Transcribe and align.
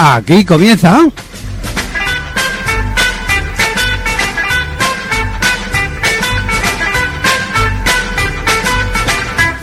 Aquí 0.00 0.44
comienza. 0.44 1.00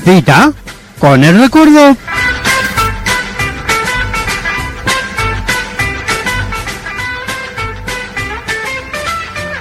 Cita 0.04 0.52
con 1.00 1.24
el 1.24 1.40
recuerdo. 1.40 1.96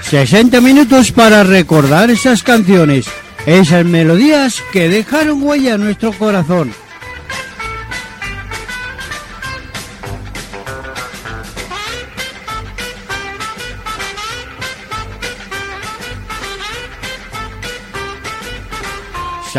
Sesenta 0.03 0.61
minutos 0.61 1.13
para 1.13 1.45
recordar 1.45 2.11
esas 2.11 2.43
canciones, 2.43 3.07
esas 3.47 3.85
melodías 3.85 4.61
que 4.73 4.89
dejaron 4.89 5.41
huella 5.41 5.75
en 5.75 5.85
nuestro 5.85 6.13
corazón. 6.13 6.75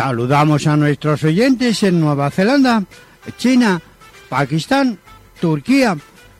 Saludamos 0.06 0.68
a 0.68 0.76
nuestros 0.76 1.24
oyentes 1.24 1.82
en 1.82 1.98
Nueva 1.98 2.30
Zelanda, 2.30 2.84
China, 3.38 3.82
Pakistán, 4.28 5.00
Turquía, 5.40 5.96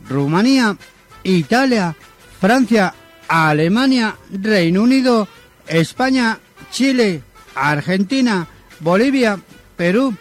Rumanía, 0.07 0.77
Italia, 1.23 1.93
Francia, 2.39 2.93
Alemania, 3.27 4.15
Reino 4.31 4.83
Unido, 4.83 5.27
España, 5.67 6.39
Chile, 6.71 7.23
Argentina, 7.55 8.47
Bolivia, 8.79 9.37
Perú, 9.75 10.15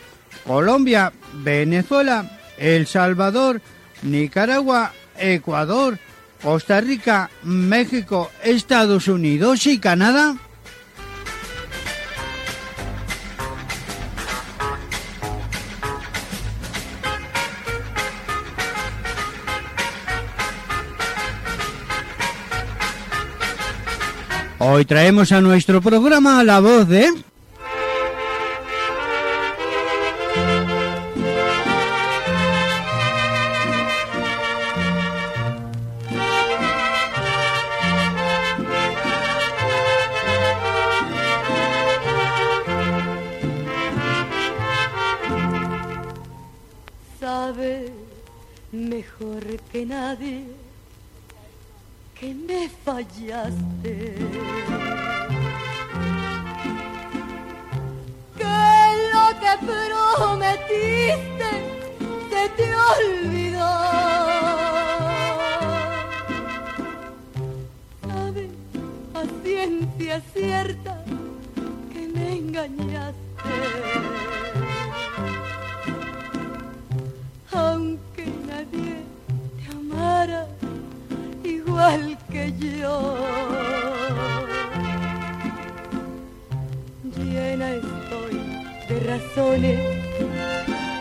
Colombia, 0.45 1.13
Venezuela, 1.35 2.41
El 2.59 2.89
Salvador, 2.89 3.63
Nicaragua, 4.03 4.93
Ecuador, 5.17 6.01
Costa 6.43 6.81
Rica, 6.81 7.31
México, 7.45 8.29
Estados 8.43 9.07
Unidos 9.07 9.69
y 9.69 9.79
Canadá. 9.79 10.37
Hoy 24.59 24.87
traemos 24.87 25.33
a 25.33 25.43
nuestro 25.43 25.83
programa 25.83 26.43
la 26.43 26.61
voz 26.61 26.89
de... 26.89 27.13
Sabe 47.21 47.93
mejor 48.73 49.45
que 49.71 49.85
nadie 49.85 50.66
fallaste. 52.85 54.15
Que 58.39 58.59
lo 59.13 59.27
que 59.41 59.53
prometiste 59.67 61.51
se 62.31 62.43
te 62.57 62.69
olvidó. 62.93 63.75
Sabes 68.07 68.51
a 69.15 69.23
ciencia 69.43 70.15
cierta 70.33 70.86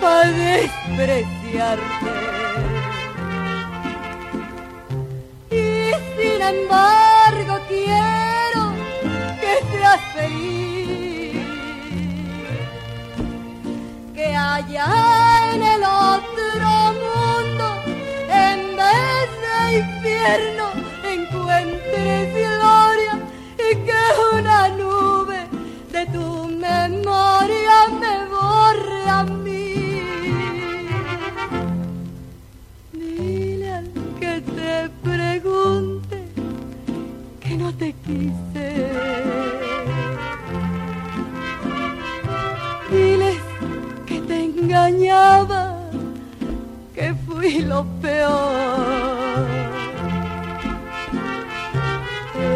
para 0.02 0.30
despreciarte. 0.30 1.84
Y 5.52 5.92
sin 6.18 6.42
embargo 6.42 7.60
quiero 7.70 8.74
que 9.40 9.54
seas 9.72 10.02
feliz. 10.14 11.46
Que 14.14 14.36
haya 14.36 15.35
quise. 38.16 38.72
Diles 42.90 43.44
que 44.08 44.20
te 44.28 44.38
engañaba 44.46 45.64
que 46.94 47.14
fui 47.26 47.62
lo 47.72 47.84
peor. 48.02 49.48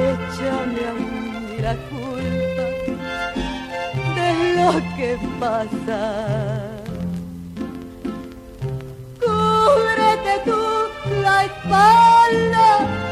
Échame 0.08 0.82
a 0.90 0.94
mí 1.00 1.58
la 1.68 1.76
culpa 1.90 2.66
de 4.18 4.30
lo 4.58 4.72
que 4.96 5.12
pasa. 5.40 6.02
Cúbrete 9.22 10.34
tú 10.46 10.62
la 11.24 11.46
espalda 11.46 13.09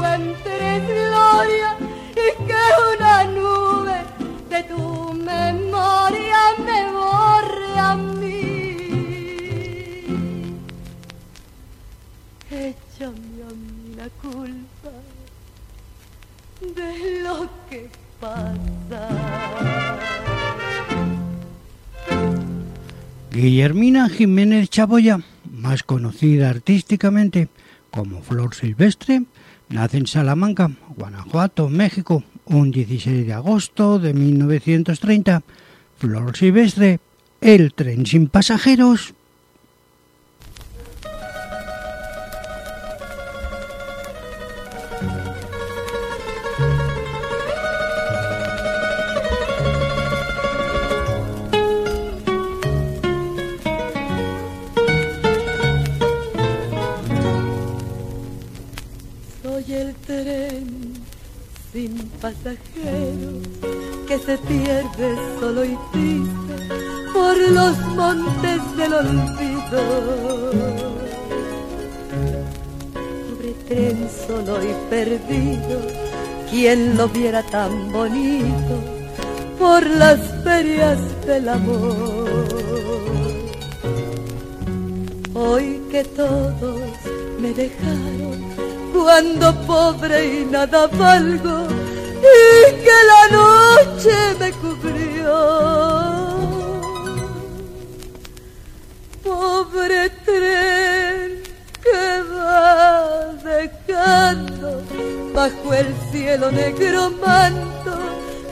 encuentres 0.00 0.88
gloria 0.88 1.76
y 2.12 2.46
que 2.46 2.62
una 2.96 3.24
nube 3.24 3.98
de 4.48 4.62
tu 4.64 5.12
memoria 5.14 6.38
me 6.64 6.92
borre 6.92 7.78
a 7.78 7.96
mí. 7.96 8.76
Échame 12.50 13.42
a 13.42 13.52
mí 13.52 13.94
la 13.96 14.08
culpa 14.22 14.92
de 16.60 17.22
lo 17.22 17.48
que 17.68 17.90
pasa. 18.20 19.08
Guillermina 23.32 24.08
Jiménez 24.08 24.70
Chaboya, 24.70 25.20
más 25.50 25.82
conocida 25.82 26.50
artísticamente 26.50 27.48
como 27.90 28.22
Flor 28.22 28.54
Silvestre, 28.54 29.22
nace 29.70 29.96
en 29.96 30.06
Salamanca, 30.06 30.70
Guanajuato, 30.96 31.68
México, 31.68 32.22
un 32.44 32.70
16 32.70 33.26
de 33.26 33.32
agosto 33.32 33.98
de 33.98 34.12
1930. 34.12 35.42
Flor 35.96 36.36
Silvestre, 36.36 37.00
el 37.40 37.72
tren 37.72 38.06
sin 38.06 38.28
pasajeros. 38.28 39.14
Tren 60.10 60.66
sin 61.72 61.92
pasajeros 62.20 63.46
que 64.08 64.18
se 64.18 64.36
pierde 64.38 65.08
solo 65.38 65.64
y 65.64 65.78
triste 65.92 66.54
por 67.14 67.36
los 67.58 67.78
montes 68.00 68.60
del 68.76 68.92
olvido. 68.92 69.82
Sobre 73.28 73.50
tren 73.68 74.08
solo 74.26 74.54
y 74.70 74.72
perdido, 74.90 75.78
quien 76.50 76.96
lo 76.96 77.08
viera 77.08 77.42
tan 77.44 77.92
bonito 77.92 78.74
por 79.60 79.86
las 79.86 80.18
ferias 80.42 80.98
del 81.24 81.48
amor. 81.48 82.28
Hoy 85.34 85.80
que 85.92 86.02
todos 86.04 86.90
me 87.40 87.54
dejaron 87.54 88.69
cuando 89.02 89.54
pobre 89.66 90.40
y 90.40 90.44
nada 90.44 90.86
valgo 90.86 91.66
y 92.20 92.72
que 92.84 92.98
la 93.12 93.22
noche 93.38 94.16
me 94.38 94.52
cubrió. 94.60 95.36
Pobre 99.24 100.10
tren 100.26 101.42
que 101.82 102.04
va 102.34 103.32
dejando 103.42 104.68
bajo 105.34 105.72
el 105.72 105.88
cielo 106.12 106.50
negro 106.52 107.10
manto 107.10 107.94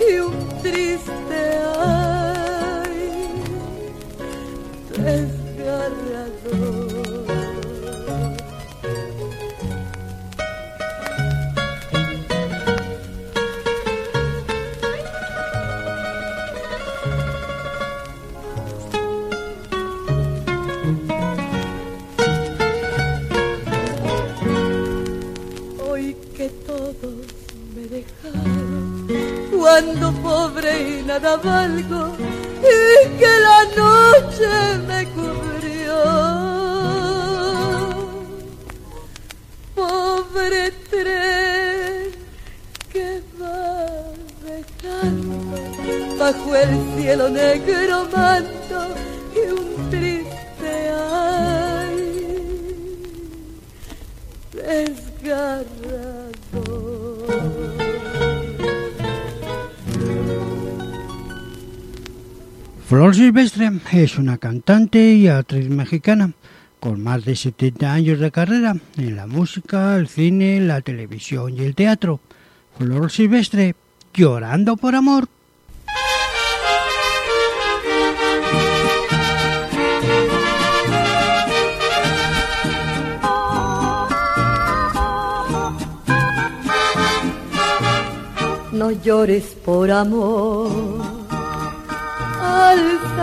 y 0.08 0.10
un 0.18 0.48
triste 0.62 1.40
ay 1.76 2.98
desgarrador. 4.96 6.77
Cuando 29.68 30.12
pobre 30.22 30.72
y 30.98 31.02
nada 31.02 31.36
valgo 31.36 32.16
y 32.74 33.18
que 33.20 33.32
la 33.48 33.60
noche 33.84 34.50
me 34.88 35.00
cubrió. 35.16 35.96
Pobre 39.74 40.70
tren 40.90 42.12
que 42.92 43.22
va 43.38 43.68
dejando 44.48 45.36
bajo 46.18 46.56
el 46.56 46.72
cielo 46.96 47.28
negro 47.28 48.08
manto 48.10 48.78
y 49.34 49.42
un 49.60 49.90
triste 49.90 50.72
ay 50.96 51.96
desgarrado. 54.54 55.77
Flor 62.88 63.14
Silvestre 63.14 63.70
es 63.92 64.16
una 64.16 64.38
cantante 64.38 65.12
y 65.12 65.28
actriz 65.28 65.68
mexicana 65.68 66.32
con 66.80 67.02
más 67.02 67.22
de 67.22 67.36
70 67.36 67.92
años 67.92 68.18
de 68.18 68.30
carrera 68.30 68.76
en 68.96 69.14
la 69.14 69.26
música, 69.26 69.94
el 69.96 70.08
cine, 70.08 70.58
la 70.62 70.80
televisión 70.80 71.52
y 71.54 71.64
el 71.64 71.74
teatro. 71.74 72.18
Flor 72.78 73.10
Silvestre, 73.10 73.74
llorando 74.14 74.78
por 74.78 74.94
amor. 74.94 75.28
No 88.72 88.90
llores 88.92 89.44
por 89.62 89.90
amor 89.90 91.17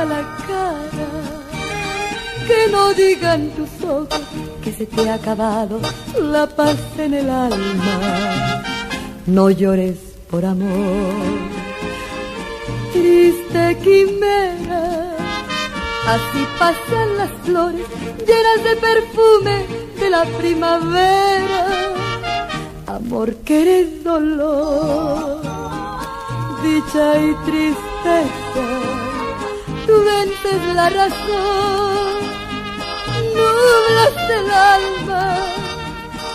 la 0.06 0.22
cara, 0.48 1.10
que 2.48 2.72
no 2.72 2.94
digan 2.94 3.50
tus 3.52 3.84
ojos 3.84 4.22
que 4.64 4.72
se 4.72 4.86
te 4.86 5.10
ha 5.10 5.16
acabado 5.16 5.80
la 6.20 6.48
paz 6.48 6.78
en 6.98 7.14
el 7.14 7.30
alma. 7.30 8.64
No 9.26 9.50
llores 9.50 9.98
por 10.30 10.46
amor, 10.46 11.14
triste 12.94 13.78
quimera. 13.84 15.16
Así 16.08 16.46
pasan 16.60 17.18
las 17.18 17.32
flores 17.44 17.88
llenas 18.28 18.64
de 18.64 18.76
perfume 18.76 19.66
de 20.00 20.10
la 20.10 20.24
primavera. 20.38 21.62
Amor 22.86 23.36
que 23.38 23.62
eres 23.62 24.04
dolor, 24.04 25.42
dicha 26.64 27.20
y 27.20 27.34
tristeza 27.46 29.05
tú 29.86 30.04
vences 30.04 30.76
la 30.76 30.90
razón, 30.90 32.20
nublas 33.36 34.30
el 34.40 34.52
alma, 34.52 35.38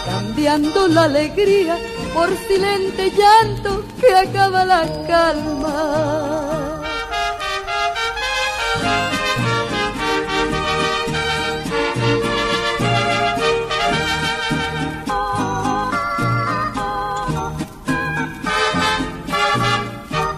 cambiando 0.07 0.89
la 0.89 1.05
alegría 1.05 1.79
por 2.15 2.29
silente 2.49 3.11
llanto 3.11 3.85
que 4.01 4.15
acaba 4.15 4.65
la 4.65 4.83
calma. 5.07 6.77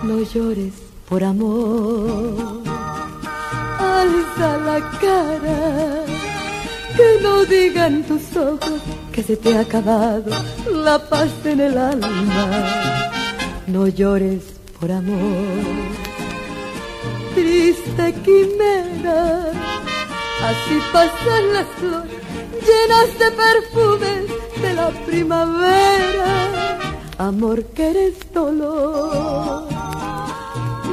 No 0.03 0.21
llores 0.23 0.75
por 1.09 1.25
amor 1.25 2.62
alza 4.03 4.51
la 4.69 4.79
cara, 5.03 5.61
que 6.97 7.09
no 7.23 7.45
digan 7.45 8.03
tus 8.05 8.25
ojos 8.37 8.81
que 9.13 9.23
se 9.23 9.37
te 9.37 9.57
ha 9.57 9.61
acabado 9.61 10.31
la 10.87 10.99
paz 11.11 11.31
en 11.45 11.61
el 11.61 11.77
alma. 11.79 12.45
No 13.67 13.87
llores 13.87 14.43
por 14.79 14.91
amor, 14.91 15.83
triste 17.35 18.07
quimera, 18.25 19.23
así 20.51 20.77
pasan 20.93 21.45
las 21.57 21.69
flores 21.79 22.23
llenas 22.67 23.11
de 23.21 23.29
perfumes 23.45 24.25
de 24.63 24.71
la 24.75 24.89
primavera. 25.07 26.33
Amor 27.19 27.65
que 27.75 27.91
eres 27.91 28.15
dolor, 28.33 29.69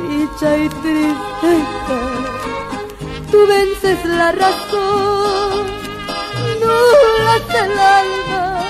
dicha 0.10 0.50
y 0.58 0.70
tristeza 0.70 2.39
tú 3.32 3.46
vences 3.48 4.06
la 4.06 4.32
razón, 4.32 5.66
nulas 6.62 7.56
el 7.64 7.80
alma, 7.80 8.64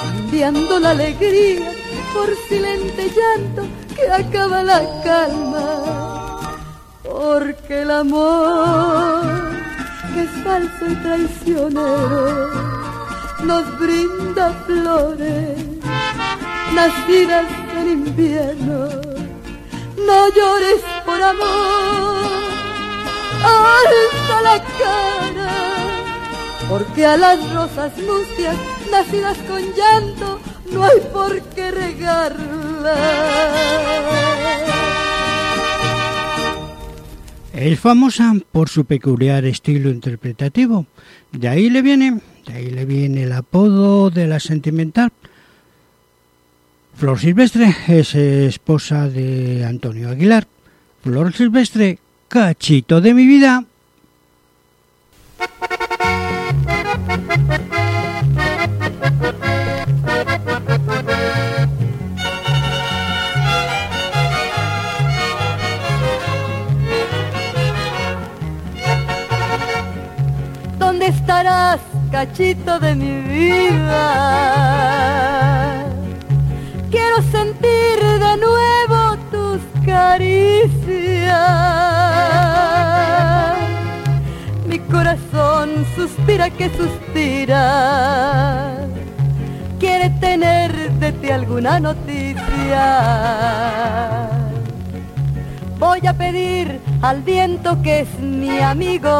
cambiando 0.00 0.78
la 0.80 0.90
alegría 0.90 1.72
por 2.14 2.28
silente 2.48 3.10
llanto 3.16 3.62
que 3.94 4.10
acaba 4.10 4.62
la 4.62 4.80
calma, 5.02 6.40
porque 7.02 7.82
el 7.82 7.90
amor 7.90 9.22
que 10.14 10.22
es 10.22 10.30
falso 10.44 10.86
y 10.88 10.94
traicionero 10.96 12.50
nos 13.44 13.78
brinda 13.78 14.52
flores 14.66 15.58
nacidas 16.74 17.46
en 17.76 17.88
invierno. 17.88 18.88
No 20.06 20.28
llores 20.34 20.80
por 21.04 21.22
amor 21.22 22.39
alza 23.44 24.42
la 24.42 24.62
cara, 24.78 25.52
porque 26.68 27.06
a 27.06 27.16
las 27.16 27.52
rosas 27.52 27.92
mustias 27.98 28.56
nacidas 28.90 29.38
con 29.48 29.62
llanto 29.74 30.40
no 30.72 30.84
hay 30.84 31.00
por 31.12 31.40
qué 31.54 31.70
regarla. 31.70 32.96
Es 37.52 37.78
famosa 37.78 38.34
por 38.52 38.68
su 38.68 38.84
peculiar 38.84 39.44
estilo 39.44 39.90
interpretativo. 39.90 40.86
De 41.32 41.48
ahí 41.48 41.68
le 41.68 41.82
viene, 41.82 42.20
de 42.46 42.52
ahí 42.54 42.70
le 42.70 42.84
viene 42.86 43.24
el 43.24 43.32
apodo 43.32 44.10
de 44.10 44.26
la 44.26 44.40
sentimental. 44.40 45.12
Flor 46.94 47.18
Silvestre 47.18 47.74
es 47.88 48.14
esposa 48.14 49.08
de 49.08 49.64
Antonio 49.64 50.10
Aguilar. 50.10 50.46
Flor 51.02 51.32
Silvestre 51.32 51.98
cachito 52.30 53.00
de 53.00 53.12
mi 53.12 53.26
vida. 53.26 53.64
¿Dónde 70.78 71.08
estarás, 71.08 71.80
cachito 72.12 72.78
de 72.78 72.94
mi 72.94 73.22
vida. 73.22 74.04
Quiero 76.92 77.22
sentir 77.32 77.98
de 77.98 78.36
nuevo 78.36 79.16
tus 79.32 79.60
caricias. 79.84 81.99
Corazón 84.90 85.86
suspira 85.94 86.50
que 86.50 86.68
suspira. 86.70 87.62
Quiere 89.78 90.10
tener 90.20 90.90
de 90.92 91.12
ti 91.12 91.30
alguna 91.30 91.78
noticia. 91.78 92.84
Voy 95.78 96.06
a 96.06 96.12
pedir 96.12 96.80
al 97.02 97.22
viento 97.22 97.80
que 97.82 98.00
es 98.00 98.18
mi 98.20 98.58
amigo 98.58 99.10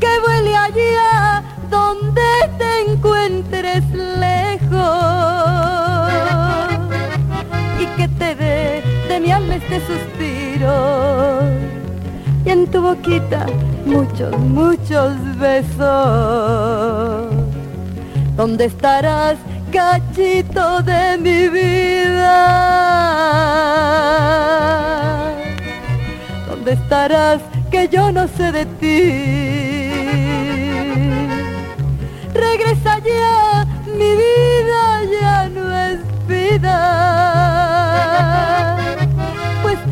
que 0.00 0.20
vuele 0.26 0.56
allá 0.56 1.42
donde 1.68 2.22
te 2.58 2.90
encuentres 2.90 3.84
lejos 3.90 4.80
y 7.78 7.86
que 7.96 8.08
te 8.08 8.34
dé 8.34 8.82
de 9.08 9.20
mi 9.20 9.30
alma 9.30 9.56
este 9.56 9.80
suspiro 9.80 11.40
y 12.44 12.50
en 12.50 12.66
tu 12.70 12.80
boquita 12.82 13.46
muchos, 13.84 14.36
muchos 14.38 15.14
besos. 15.38 15.80
¿Dónde 18.36 18.64
estarás, 18.66 19.36
cachito 19.72 20.82
de 20.82 21.18
mi 21.18 21.48
vida? 21.48 22.36
¿Dónde 26.48 26.72
estarás 26.72 27.40
que 27.70 27.88
yo 27.88 28.10
no 28.10 28.26
sé 28.28 28.50
de 28.52 28.64
ti? 28.80 29.90
Regresa 32.32 32.98
ya, 33.00 33.66
mi 33.86 34.10
vida 34.22 35.02
ya 35.20 35.48
no 35.48 35.64
es 35.76 35.98
vida, 36.26 36.78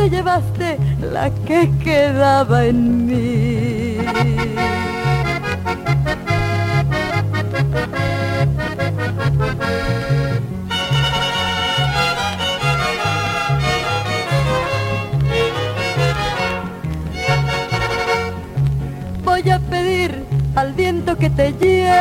te 0.09 0.17
llevaste 0.17 0.79
la 1.13 1.31
que 1.47 1.71
quedaba 1.85 2.65
en 2.65 3.07
mí. 3.07 3.99
Voy 19.25 19.51
a 19.51 19.59
pedir 19.59 20.25
al 20.55 20.73
viento 20.73 21.17
que 21.17 21.29
te 21.31 21.53
lleve 21.53 21.99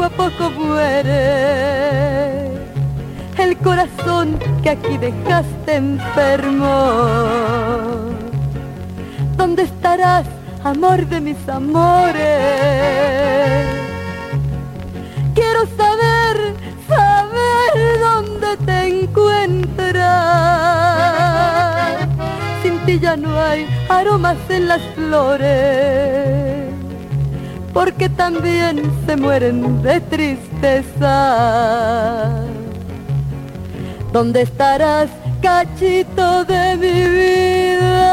poco 0.00 0.04
a 0.04 0.10
poco 0.30 0.50
muere 0.52 1.20
el 3.36 3.56
corazón 3.58 4.38
que 4.62 4.70
aquí 4.70 4.96
dejaste 4.96 5.74
enfermo. 5.74 6.66
¿Dónde 9.36 9.64
estarás, 9.64 10.26
amor 10.64 11.06
de 11.06 11.20
mis 11.20 11.48
amores? 11.48 12.22
Quiero 15.34 15.66
saber, 15.76 16.54
saber 16.88 18.00
dónde 18.00 18.56
te 18.64 19.02
encuentras. 19.02 20.08
Sin 22.62 22.78
ti 22.86 22.98
ya 22.98 23.16
no 23.16 23.38
hay 23.38 23.66
aromas 23.90 24.38
en 24.48 24.68
las 24.68 24.80
flores, 24.94 26.49
porque 27.72 28.08
también 28.08 28.90
se 29.06 29.16
mueren 29.16 29.82
de 29.82 30.00
tristeza. 30.00 31.08
¿Dónde 34.12 34.42
estarás, 34.42 35.08
cachito 35.40 36.44
de 36.44 36.76
mi 36.76 37.08
vida? 37.08 38.10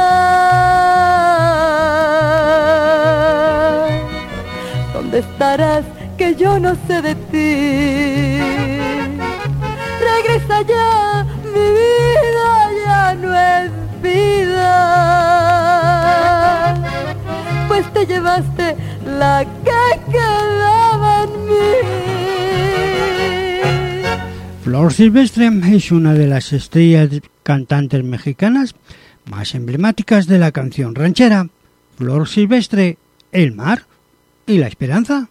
¿Dónde 4.94 5.20
estarás? 5.20 5.84
que 6.18 6.36
yo 6.36 6.60
no 6.60 6.76
sé 6.88 7.02
de 7.02 7.16
ti. 7.32 8.40
Regresa 10.10 10.62
ya, 10.64 11.26
mi 11.44 11.68
vida 11.80 12.50
ya 12.84 13.14
no 13.14 13.38
es 13.38 13.72
vida. 14.02 15.26
Te 17.93 18.05
llevaste 18.05 18.75
la 19.05 19.46
que 19.63 20.12
quedaba 20.12 21.24
en 21.24 21.46
mí. 21.46 21.53
Flor 24.63 24.91
Silvestre 24.91 25.51
es 25.72 25.91
una 25.91 26.13
de 26.13 26.27
las 26.27 26.53
estrellas 26.53 27.10
cantantes 27.43 28.03
mexicanas 28.03 28.75
más 29.29 29.53
emblemáticas 29.55 30.25
de 30.27 30.39
la 30.39 30.51
canción 30.51 30.96
ranchera. 30.96 31.50
Flor 31.98 32.27
Silvestre, 32.27 32.98
el 33.31 33.53
mar 33.53 33.84
y 34.46 34.57
la 34.57 34.67
esperanza. 34.67 35.29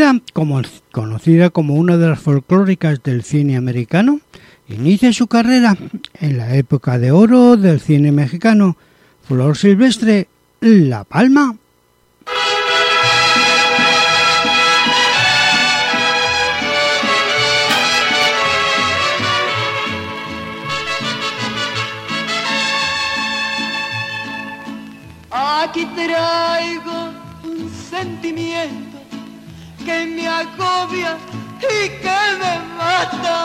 Conocida 0.00 0.22
como, 0.32 0.62
conocida 0.92 1.50
como 1.50 1.74
una 1.74 1.98
de 1.98 2.08
las 2.08 2.20
folclóricas 2.20 3.02
del 3.02 3.22
cine 3.22 3.58
americano, 3.58 4.20
inicia 4.66 5.12
su 5.12 5.26
carrera 5.26 5.76
en 6.14 6.38
la 6.38 6.56
época 6.56 6.98
de 6.98 7.12
oro 7.12 7.58
del 7.58 7.80
cine 7.80 8.10
mexicano. 8.10 8.78
Flor 9.28 9.58
Silvestre, 9.58 10.26
La 10.60 11.04
Palma. 11.04 11.54
Aquí 25.30 25.84
traigo 25.94 27.10
un 27.44 27.70
sentimiento 27.90 28.89
que 29.90 30.06
me 30.06 30.26
agobia 30.28 31.12
y 31.58 31.88
que 32.02 32.20
me 32.40 32.54
mata. 32.78 33.38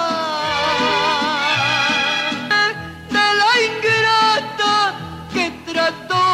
De 3.15 3.25
la 3.41 3.51
ingrata 3.67 4.73
que 5.33 5.45
trató 5.71 6.27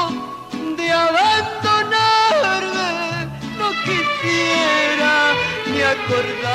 de 0.77 0.87
abandonarme, 1.07 2.89
no 3.59 3.67
quisiera 3.85 5.13
ni 5.71 5.79
acordarme. 5.93 6.50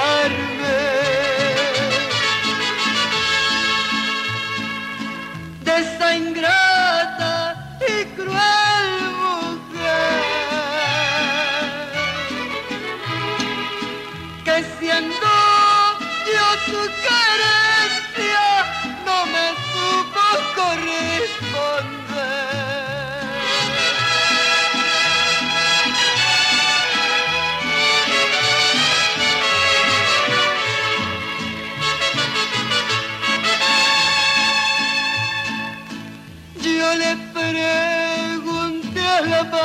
Pregunté 39.44 39.60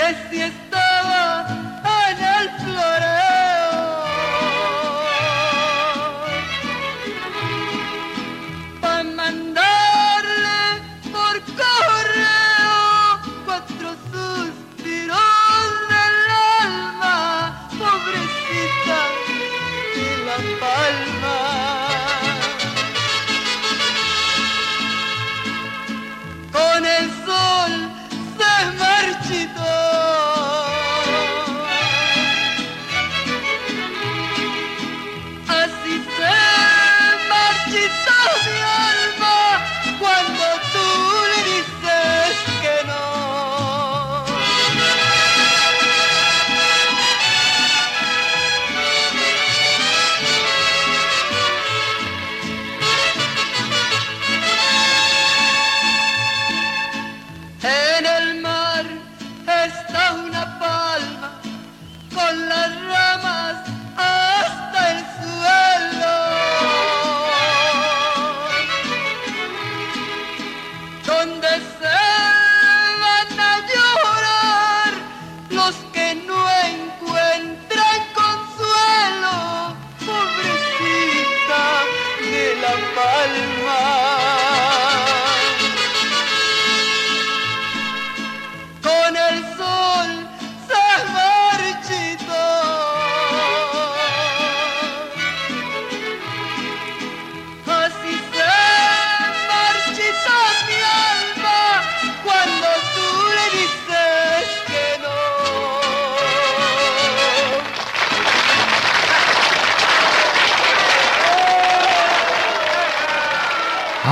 a 0.00 0.46
la 0.46 0.61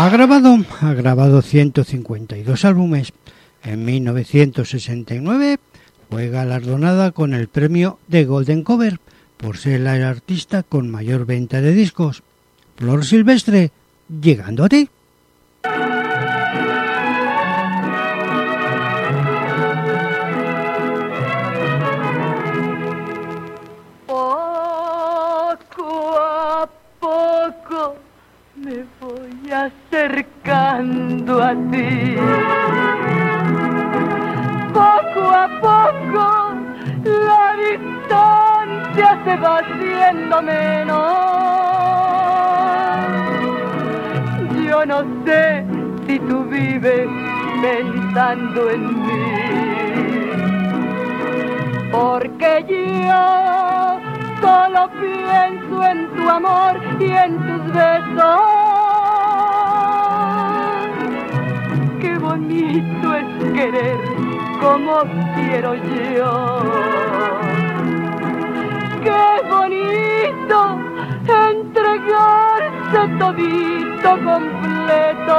Ha 0.02 0.08
grabado, 0.08 0.56
ha 0.80 0.94
grabado 0.94 1.42
152 1.42 2.64
álbumes. 2.64 3.12
En 3.62 3.84
1969 3.84 5.58
fue 6.08 6.30
galardonada 6.30 7.12
con 7.12 7.34
el 7.34 7.48
premio 7.48 7.98
de 8.08 8.24
Golden 8.24 8.62
Cover 8.62 8.98
por 9.36 9.58
ser 9.58 9.80
la 9.80 10.08
artista 10.08 10.62
con 10.62 10.88
mayor 10.88 11.26
venta 11.26 11.60
de 11.60 11.74
discos. 11.74 12.22
Flor 12.76 13.04
Silvestre, 13.04 13.72
llegando 14.22 14.64
a 14.64 14.70
ti. 14.70 14.88
Acercando 29.70 31.42
a 31.42 31.50
ti. 31.70 32.16
Poco 34.72 35.22
a 35.30 35.48
poco 35.60 36.24
la 37.04 37.44
distancia 37.64 39.08
se 39.24 39.36
va 39.36 39.58
haciendo 39.58 40.42
menos. 40.42 41.00
Yo 44.66 44.86
no 44.86 45.04
sé 45.24 45.64
si 46.06 46.18
tú 46.20 46.44
vives 46.44 47.08
pensando 47.60 48.70
en 48.70 49.06
mí 49.06 49.60
porque 51.90 52.64
yo 52.68 54.00
solo 54.40 54.88
pienso 55.00 55.84
en 55.84 56.08
tu 56.14 56.28
amor 56.28 56.80
y 57.00 57.10
en 57.10 57.36
tus 57.36 57.74
besos. 57.74 58.79
Bonito 62.50 63.14
es 63.14 63.52
querer 63.52 63.98
como 64.60 65.02
quiero 65.34 65.74
yo. 65.74 66.62
Qué 69.02 69.48
bonito 69.48 70.78
entregarse 71.26 73.08
todito 73.18 74.10
completo. 74.24 75.38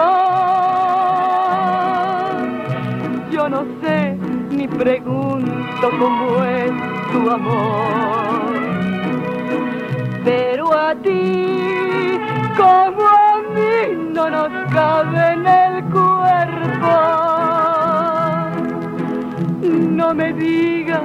Yo 3.32 3.50
no 3.50 3.66
sé 3.82 4.18
ni 4.50 4.68
pregunto 4.68 5.90
cómo 6.00 6.44
es 6.44 6.72
tu 7.12 7.30
amor. 7.30 8.52
Pero 10.24 10.74
a 10.74 10.96
ti, 10.96 12.20
como 12.56 13.08
a 13.08 13.31
mí, 13.56 14.12
no 14.14 14.30
nos 14.30 14.50
cabe 14.72 15.34
en 15.34 15.46
el 15.46 15.84
cuerpo. 15.86 16.94
No 19.62 20.14
me 20.14 20.34
digas 20.34 21.02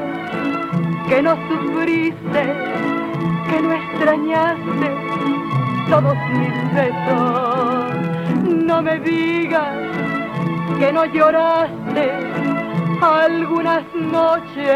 que 1.09 1.23
no 1.23 1.37
sufriste, 1.49 2.43
que 3.49 3.63
no 3.63 3.73
extrañaste 3.75 4.89
todos 5.89 6.17
mis 6.33 6.75
besos. 6.75 7.95
No 8.65 8.83
me 8.83 8.99
digas 8.99 9.77
que 10.79 10.93
no 10.93 11.05
lloraste 11.07 12.13
algunas 13.01 13.83
noches 13.95 14.67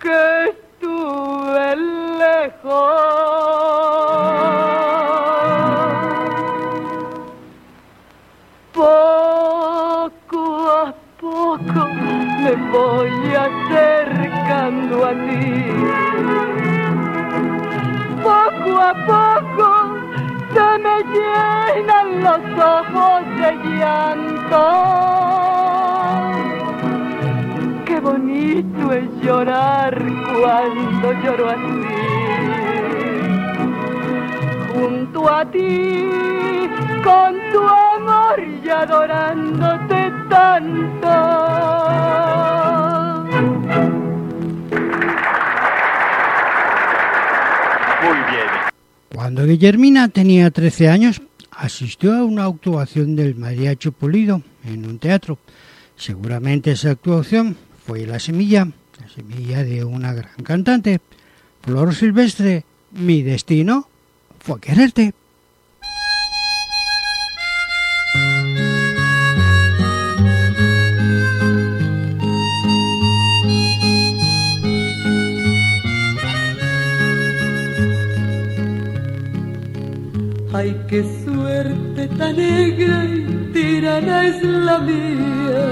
que 0.00 0.44
estuve 0.50 1.76
lejos. 2.18 3.77
Voy 12.70 13.34
acercando 13.34 15.06
a 15.06 15.12
ti. 15.12 15.64
Poco 18.22 18.80
a 18.80 18.94
poco 19.06 19.96
se 20.54 20.78
me 20.84 20.96
llenan 21.14 22.22
los 22.24 22.42
ojos 22.58 23.22
de 23.40 23.50
llanto. 23.78 24.64
Qué 27.84 28.00
bonito 28.00 28.92
es 28.92 29.08
llorar 29.22 29.94
cuando 30.40 31.12
lloro 31.22 31.50
así. 31.50 31.98
Junto 34.74 35.28
a 35.28 35.44
ti, 35.46 36.10
con 37.02 37.34
tu 37.52 37.60
amor 37.66 38.40
y 38.62 38.68
adorándote 38.68 40.07
tanto. 40.28 41.08
Cuando 49.14 49.44
Guillermina 49.44 50.08
tenía 50.08 50.50
13 50.50 50.88
años, 50.88 51.20
asistió 51.50 52.14
a 52.14 52.24
una 52.24 52.44
actuación 52.44 53.16
del 53.16 53.34
Mariacho 53.34 53.92
Pulido 53.92 54.42
en 54.64 54.86
un 54.86 54.98
teatro. 54.98 55.38
Seguramente 55.96 56.70
esa 56.70 56.92
actuación 56.92 57.56
fue 57.84 58.06
la 58.06 58.20
semilla, 58.20 58.68
la 59.00 59.08
semilla 59.08 59.64
de 59.64 59.84
una 59.84 60.12
gran 60.14 60.42
cantante. 60.44 61.00
Flor 61.62 61.94
Silvestre, 61.94 62.64
mi 62.92 63.22
destino 63.22 63.88
fue 64.38 64.60
quererte. 64.60 65.12
Ay, 80.58 80.74
qué 80.88 81.04
suerte 81.24 82.08
tan 82.18 82.34
negra 82.34 83.04
y 83.04 83.50
tirana 83.52 84.26
es 84.26 84.42
la 84.42 84.78
mía. 84.80 85.66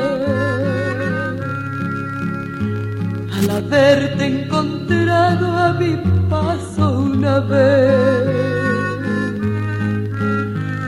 Al 3.37 3.51
haberte 3.51 4.27
encontrado 4.27 5.47
a 5.65 5.73
mi 5.73 5.97
paso 6.31 7.01
una 7.01 7.41
vez, 7.41 8.29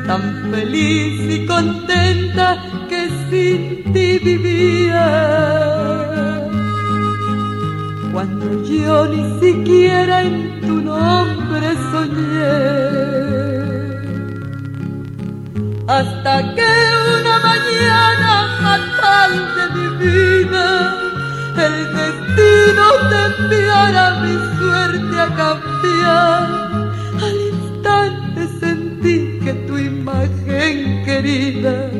tan 0.06 0.22
feliz 0.52 1.34
y 1.34 1.46
contenta 1.46 2.46
que 2.88 3.08
sin 3.28 3.92
ti 3.92 4.20
vivía. 4.22 5.06
Cuando 8.12 8.62
yo 8.62 9.08
ni 9.08 9.40
siquiera 9.40 10.22
en 10.22 10.60
tu 10.60 10.74
nombre 10.82 11.68
soñé 11.90 13.27
hasta 15.88 16.54
que 16.54 16.70
una 17.18 17.38
mañana 17.40 18.32
fatal 18.62 19.32
de 19.56 19.64
mi 19.76 19.88
vida 20.04 20.66
el 21.56 21.76
destino 21.96 22.84
te 23.08 23.18
enviara 23.42 24.20
mi 24.20 24.34
suerte 24.58 25.16
a 25.18 25.28
cambiar. 25.40 26.44
Al 27.24 27.36
instante 27.52 28.40
sentí 28.60 29.40
que 29.42 29.54
tu 29.66 29.78
imagen 29.78 31.04
querida 31.06 31.90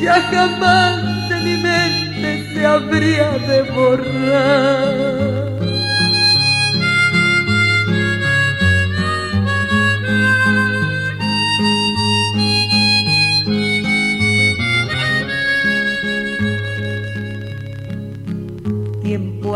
ya 0.00 0.20
jamás 0.30 1.28
de 1.28 1.36
mi 1.40 1.56
mente 1.62 2.54
se 2.54 2.64
habría 2.64 3.30
de 3.48 3.62
borrar. 3.72 5.39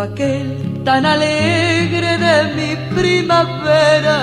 Aquel 0.05 0.85
tan 0.85 1.05
alegre 1.07 2.11
de 2.27 2.37
mi 2.57 2.71
primavera, 2.97 4.19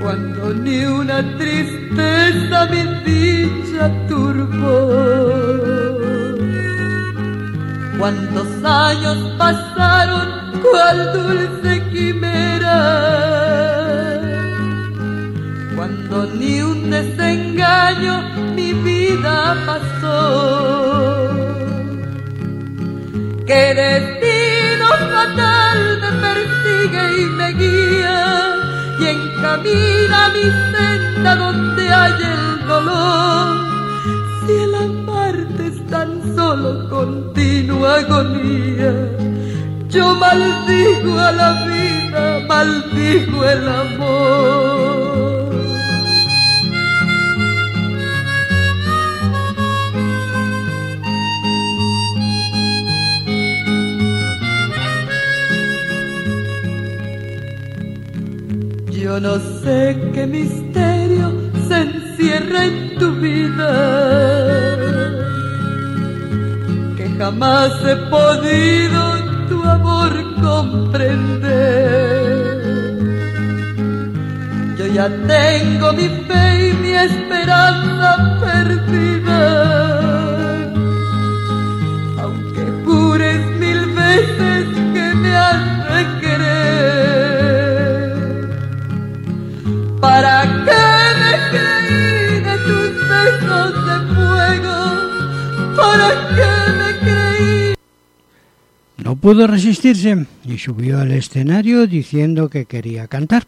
cuando 0.00 0.54
ni 0.64 0.78
una 0.84 1.18
tristeza 1.38 2.58
mi 2.72 2.82
dicha 3.06 3.84
turbó. 4.08 4.78
Cuántos 7.98 8.48
años 8.64 9.18
pasaron, 9.38 10.28
cual 10.62 10.98
dulce 11.16 11.72
quimera, 11.92 12.78
cuando 15.76 16.26
ni 16.38 16.62
un 16.62 16.90
desengaño 16.90 18.14
mi 18.56 18.72
vida 18.72 19.56
pasó 19.66 20.61
que 23.52 23.74
destino 23.74 24.88
fatal 25.12 25.80
me 26.02 26.10
persigue 26.24 27.04
y 27.20 27.24
me 27.38 27.48
guía 27.60 28.20
y 28.98 29.04
encamina 29.16 30.20
mi 30.34 30.46
senda 30.72 31.36
donde 31.36 31.84
hay 31.92 32.18
el 32.34 32.66
dolor. 32.66 33.46
Si 34.46 34.52
el 34.64 34.74
amarte 34.74 35.66
es 35.66 35.86
tan 35.88 36.10
solo 36.34 36.88
continua 36.88 37.96
agonía, 37.96 38.92
yo 39.90 40.14
maldigo 40.14 41.18
a 41.18 41.32
la 41.32 41.50
vida, 41.66 42.22
maldigo 42.48 43.44
el 43.44 43.68
amor. 43.68 44.71
No 59.22 59.38
sé 59.62 59.96
qué 60.12 60.26
misterio 60.26 61.32
se 61.68 61.76
encierra 61.82 62.64
en 62.64 62.98
tu 62.98 63.12
vida, 63.20 63.72
que 66.96 67.08
jamás 67.18 67.70
he 67.86 67.96
podido 68.10 69.02
tu 69.48 69.62
amor 69.62 70.12
comprender. 70.42 71.52
Yo 74.76 74.86
ya 74.88 75.08
tengo 75.28 75.92
mi 75.92 76.08
fe 76.26 76.70
y 76.70 76.72
mi 76.82 76.90
esperanza 76.90 78.38
perdida, 78.40 79.40
pudo 99.22 99.46
resistirse 99.46 100.26
y 100.44 100.58
subió 100.58 100.98
al 100.98 101.12
escenario 101.12 101.86
diciendo 101.86 102.50
que 102.50 102.64
quería 102.64 103.06
cantar. 103.06 103.46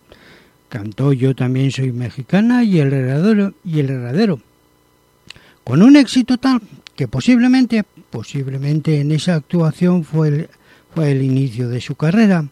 Cantó 0.69 1.13
Yo 1.13 1.35
también 1.35 1.73
soy 1.73 1.91
mexicana 1.91 2.63
y 2.63 2.79
el 2.79 2.93
herradero, 2.93 3.55
y 3.65 3.81
el 3.81 3.91
herradero. 3.91 4.41
Con 5.65 5.83
un 5.83 5.97
éxito 5.97 6.39
tal 6.39 6.63
que 6.95 7.09
posiblemente, 7.09 7.83
posiblemente 8.09 9.01
en 9.01 9.11
esa 9.11 9.35
actuación 9.35 10.05
fue 10.05 10.29
el, 10.29 10.49
fue 10.95 11.11
el 11.11 11.23
inicio 11.23 11.69
de 11.69 11.81
su 11.81 11.97
carrera. 11.97 12.47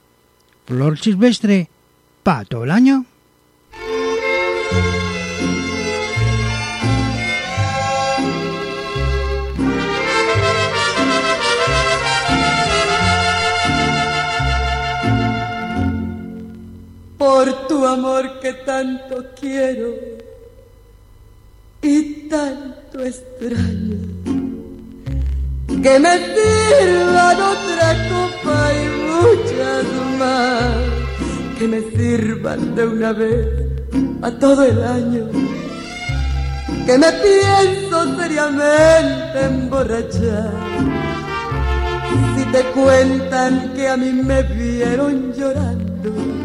Flor 0.67 0.99
Silvestre, 0.99 1.69
Pato 2.25 2.65
el 2.65 2.73
año. 2.73 3.07
Por 17.23 17.69
tu 17.69 17.87
amor 17.87 18.41
que 18.41 18.53
tanto 18.71 19.15
quiero 19.39 19.91
y 21.81 22.29
tanto 22.29 22.97
extraño. 23.11 24.01
Que 25.85 25.95
me 26.05 26.15
sirvan 26.35 27.39
otra 27.55 27.89
copa 28.11 28.59
y 28.81 28.85
muchas 29.13 29.85
más, 30.19 31.59
que 31.59 31.69
me 31.69 31.81
sirvan 31.97 32.75
de 32.75 32.87
una 32.87 33.13
vez 33.13 33.47
a 34.23 34.31
todo 34.33 34.65
el 34.65 34.83
año. 34.83 35.25
Que 36.87 36.99
me 36.99 37.11
pienso 37.27 38.17
seriamente 38.19 39.45
emborrachar. 39.45 40.51
Si 42.35 42.45
te 42.51 42.63
cuentan 42.77 43.73
que 43.75 43.89
a 43.89 43.97
mí 43.97 44.11
me 44.13 44.43
vieron 44.43 45.33
llorando 45.33 46.42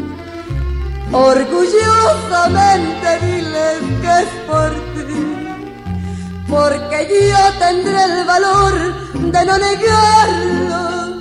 Orgullosamente 1.10 3.18
diles 3.22 3.78
que 4.02 4.12
es 4.22 4.28
por 4.46 4.70
ti, 4.94 5.06
porque 6.46 6.98
yo 7.30 7.42
tendré 7.58 8.04
el 8.04 8.26
valor 8.26 8.74
de 9.14 9.44
no 9.46 9.56
negarlo. 9.58 11.18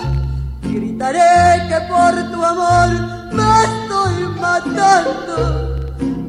Gritaré 0.62 1.70
que 1.70 1.80
por 1.88 2.14
tu 2.32 2.44
amor 2.44 2.90
me 3.32 3.64
estoy 3.64 4.28
matando 4.42 5.38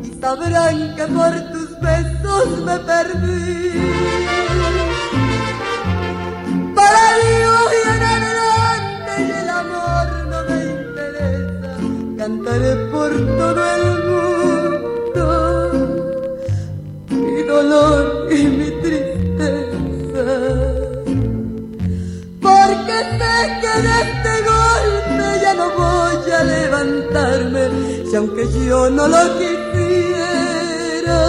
y 0.05 0.07
sabrán 0.21 0.95
que 0.95 1.07
por 1.07 1.33
tus 1.53 1.71
besos 1.81 2.61
me 2.65 2.79
perdí. 2.79 3.73
Para 6.77 7.05
Dios 7.19 7.73
y 7.75 7.77
por 12.91 13.11
todo 13.37 13.63
el 13.77 13.85
mundo 14.09 15.25
mi 17.11 17.43
dolor 17.43 18.27
y 18.33 18.45
mi 18.45 18.71
tristeza. 18.81 20.25
Porque 22.41 22.97
sé 23.19 23.35
que 23.61 23.73
de 23.87 23.95
este 24.01 24.33
golpe 24.49 25.27
ya 25.43 25.53
no 25.55 25.67
voy 25.77 26.31
a 26.33 26.43
levantarme, 26.45 27.63
si 28.09 28.17
aunque 28.17 28.45
yo 28.67 28.89
no 28.89 29.09
lo 29.09 29.23
quisiera, 29.39 31.21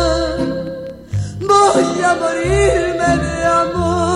voy 1.41 2.01
a 2.01 2.15
morirme 2.15 3.09
de 3.25 3.43
amor. 3.43 4.08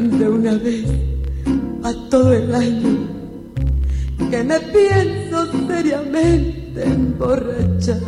De 0.00 0.28
una 0.28 0.54
vez 0.54 0.86
a 1.84 1.92
todo 2.10 2.32
el 2.32 2.52
año, 2.52 3.06
que 4.28 4.42
me 4.42 4.58
pienso 4.58 5.46
seriamente 5.68 6.82
emborrachar. 6.82 8.00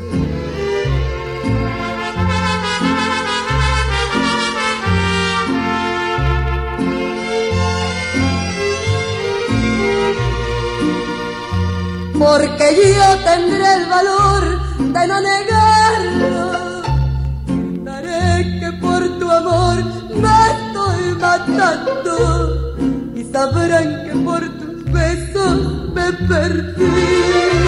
Porque 12.18 12.66
yo 12.96 13.08
tendré 13.24 13.74
el 13.74 13.86
valor 13.86 14.42
de 14.78 15.06
no 15.06 15.20
negarlo 15.20 16.56
Gritaré 17.46 18.58
que 18.58 18.72
por 18.80 19.18
tu 19.18 19.30
amor 19.30 19.84
me 20.14 20.45
matando 21.18 22.76
y 23.14 23.24
sabrán 23.24 24.04
que 24.04 24.12
por 24.24 24.40
tus 24.58 24.92
besos 24.92 25.94
me 25.94 26.12
perdí. 26.28 27.65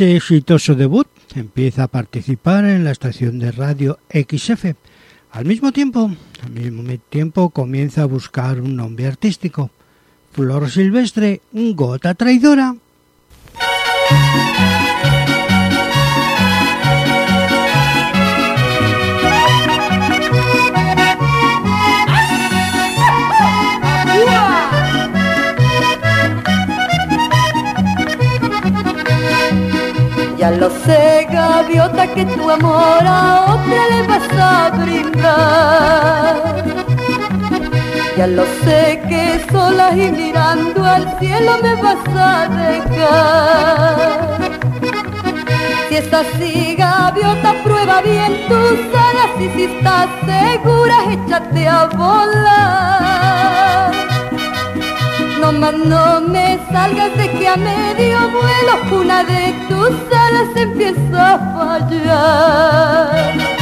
Ese 0.00 0.16
exitoso 0.16 0.74
debut, 0.74 1.06
empieza 1.34 1.82
a 1.82 1.88
participar 1.88 2.64
en 2.64 2.84
la 2.84 2.90
estación 2.90 3.38
de 3.38 3.52
radio 3.52 3.98
XF. 4.08 4.72
Al 5.30 5.44
mismo 5.44 5.72
tiempo, 5.72 6.10
al 6.42 6.50
mismo 6.52 6.82
tiempo 7.10 7.50
comienza 7.50 8.00
a 8.02 8.06
buscar 8.06 8.62
un 8.62 8.76
nombre 8.76 9.06
artístico. 9.06 9.68
Flor 10.32 10.70
Silvestre, 10.70 11.42
gota 11.52 12.14
traidora. 12.14 12.76
Ya 30.40 30.50
lo 30.52 30.70
sé, 30.70 31.26
gaviota, 31.30 32.06
que 32.14 32.24
tu 32.24 32.50
amor 32.50 33.04
a 33.04 33.44
otra 33.52 33.88
le 33.90 34.02
vas 34.08 34.28
a 34.38 34.70
brindar. 34.70 36.64
Ya 38.16 38.26
lo 38.26 38.44
sé 38.64 39.02
que 39.06 39.44
sola 39.52 39.94
y 39.94 40.10
mirando 40.10 40.82
al 40.82 41.18
cielo 41.18 41.58
me 41.62 41.74
vas 41.82 41.98
a 42.16 42.48
dejar. 42.48 44.20
Si 45.90 45.96
es 45.96 46.10
así, 46.10 46.74
gaviota, 46.74 47.52
prueba 47.62 48.00
bien 48.00 48.32
tus 48.48 48.80
alas 49.08 49.32
y 49.38 49.48
si 49.54 49.64
estás 49.64 50.08
segura, 50.24 50.96
échate 51.12 51.68
a 51.68 51.84
volar. 51.84 53.49
No 55.40 55.52
más 55.52 55.74
no 55.74 56.20
me 56.20 56.58
salgas 56.70 57.16
de 57.16 57.30
que 57.30 57.48
a 57.48 57.56
medio 57.56 58.18
vuelo 58.28 59.00
una 59.00 59.24
de 59.24 59.54
tus 59.68 59.90
alas 60.12 60.54
empieza 60.54 61.34
a 61.34 61.38
fallar. 61.56 63.59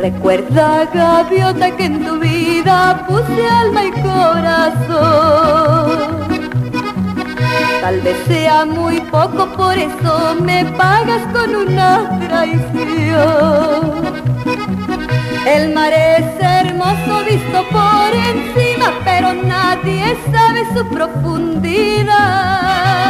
Recuerda, 0.00 0.88
gaviota, 0.94 1.76
que 1.76 1.84
en 1.84 2.02
tu 2.02 2.18
vida 2.18 3.04
puse 3.06 3.46
alma 3.46 3.84
y 3.84 3.90
corazón. 4.00 5.90
Tal 7.82 8.00
vez 8.00 8.16
sea 8.26 8.64
muy 8.64 9.02
poco, 9.02 9.46
por 9.58 9.76
eso 9.76 10.36
me 10.40 10.64
pagas 10.64 11.20
con 11.34 11.54
una 11.54 12.18
traición. 12.28 14.00
El 15.46 15.74
mar 15.74 15.92
es 15.92 16.24
hermoso 16.40 17.22
visto 17.28 17.62
por 17.70 18.14
encima, 18.14 18.94
pero 19.04 19.34
nadie 19.34 20.16
sabe 20.32 20.64
su 20.74 20.82
profundidad. 20.88 23.09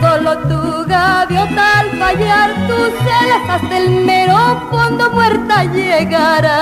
Solo 0.00 0.38
tu 0.48 0.84
gaviota 0.86 1.80
al 1.80 1.90
fallar 1.98 2.54
tus 2.68 2.94
alas 3.22 3.42
hasta 3.48 3.78
el 3.78 3.90
mero 4.04 4.68
fondo 4.70 5.10
muerta 5.10 5.64
llegará. 5.64 6.58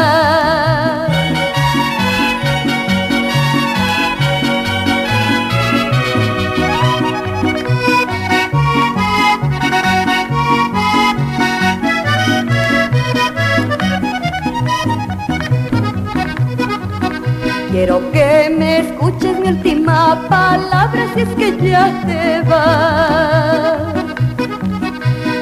Quiero 17.77 18.01
que 18.11 18.49
me 18.59 18.79
escuches 18.79 19.39
mi 19.39 19.49
última 19.49 20.27
palabra 20.31 21.09
si 21.13 21.21
es 21.21 21.29
que 21.37 21.55
ya 21.59 21.93
te 22.07 22.41
vas. 22.49 23.93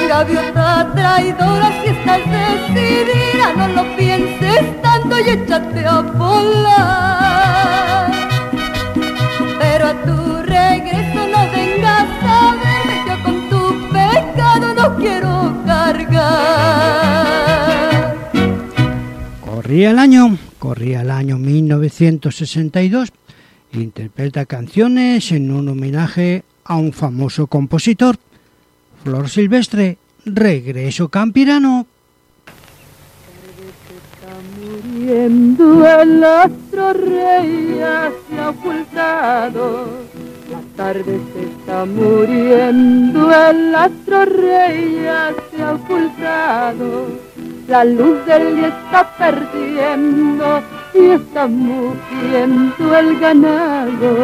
Gaviota 0.07 0.93
traidora, 0.95 1.69
si 1.81 1.89
estás 1.89 2.21
decidida, 2.37 3.45
no 3.57 3.67
lo 3.67 3.83
pienses 3.97 4.81
tanto 4.81 5.19
y 5.19 5.29
échate 5.29 5.85
a 5.85 5.99
volar. 5.99 7.22
No 14.83 14.95
quiero 14.97 15.55
cargar. 15.65 16.43
Corría 19.39 19.91
el 19.91 19.99
año, 19.99 20.37
corría 20.59 21.01
el 21.01 21.11
año 21.11 21.37
1962, 21.37 23.13
interpreta 23.71 24.45
canciones 24.45 25.31
en 25.31 25.51
un 25.51 25.69
homenaje 25.69 26.43
a 26.65 26.75
un 26.75 26.91
famoso 26.91 27.47
compositor, 27.47 28.17
Flor 29.03 29.29
Silvestre, 29.29 29.97
Regreso 30.25 31.07
Campirano. 31.09 31.87
muriendo 34.93 35.85
el 36.01 36.23
astro 36.23 36.93
rey 36.93 37.79
se 38.29 38.39
ha 38.39 38.49
ocultado. 38.49 40.12
La 40.51 40.59
tarde 40.75 41.19
se 41.33 41.43
está 41.43 41.85
muriendo, 41.85 43.31
el 43.31 43.73
astro 43.73 44.25
rey 44.25 45.05
se 45.51 45.63
ha 45.63 45.73
ocultado. 45.73 47.07
La 47.67 47.85
luz 47.85 48.25
del 48.25 48.57
día 48.57 48.67
está 48.67 49.09
perdiendo 49.17 50.61
y 50.93 51.11
está 51.11 51.47
muriendo 51.47 52.97
el 52.97 53.19
ganado. 53.19 54.15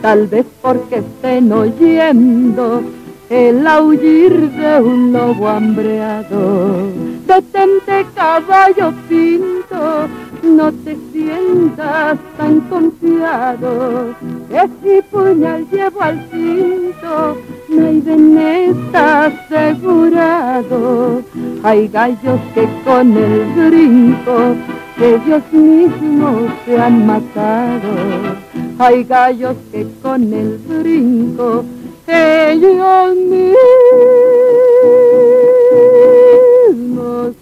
Tal 0.00 0.28
vez 0.28 0.46
porque 0.62 0.98
estén 0.98 1.52
oyendo 1.52 2.82
el 3.28 3.66
aullir 3.66 4.50
de 4.52 4.80
un 4.80 5.12
lobo 5.12 5.48
hambreado. 5.48 6.88
Detente 7.26 8.06
caballo 8.14 8.92
pinto, 9.08 10.08
no 10.42 10.72
te 10.72 10.96
sientas 11.12 12.18
tan 12.36 12.60
confiado, 12.62 14.14
que 14.48 14.68
si 14.82 15.02
puñal 15.10 15.66
llevo 15.70 16.02
al 16.02 16.24
cinto, 16.30 17.36
Maiden 17.68 18.38
está 18.38 19.26
asegurado. 19.26 21.22
Hay 21.62 21.88
gallos 21.88 22.40
que 22.54 22.68
con 22.84 23.16
el 23.16 23.44
brinco 23.54 24.54
ellos 25.00 25.42
mismos 25.52 26.50
se 26.64 26.78
han 26.78 27.06
matado. 27.06 28.36
Hay 28.78 29.04
gallos 29.04 29.56
que 29.72 29.86
con 30.02 30.32
el 30.32 30.58
brinco 30.58 31.64
ellos 32.06 33.16
mismos 33.16 33.58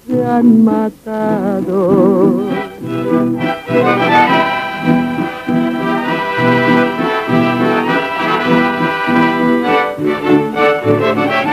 se 0.07 0.25
han 0.25 0.65
matado. 0.65 2.45
Thank 2.87 3.41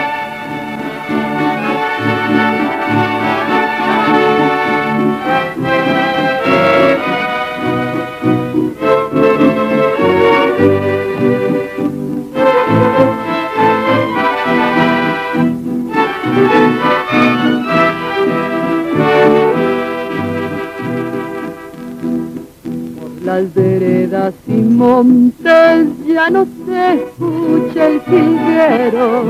you. 0.07 0.12
Las 23.33 23.51
veredas 23.55 24.33
y 24.47 24.61
montes 24.61 25.87
ya 26.05 26.29
no 26.29 26.45
se 26.65 26.93
escucha 27.01 27.87
el 27.87 27.99
jilguero. 28.01 29.23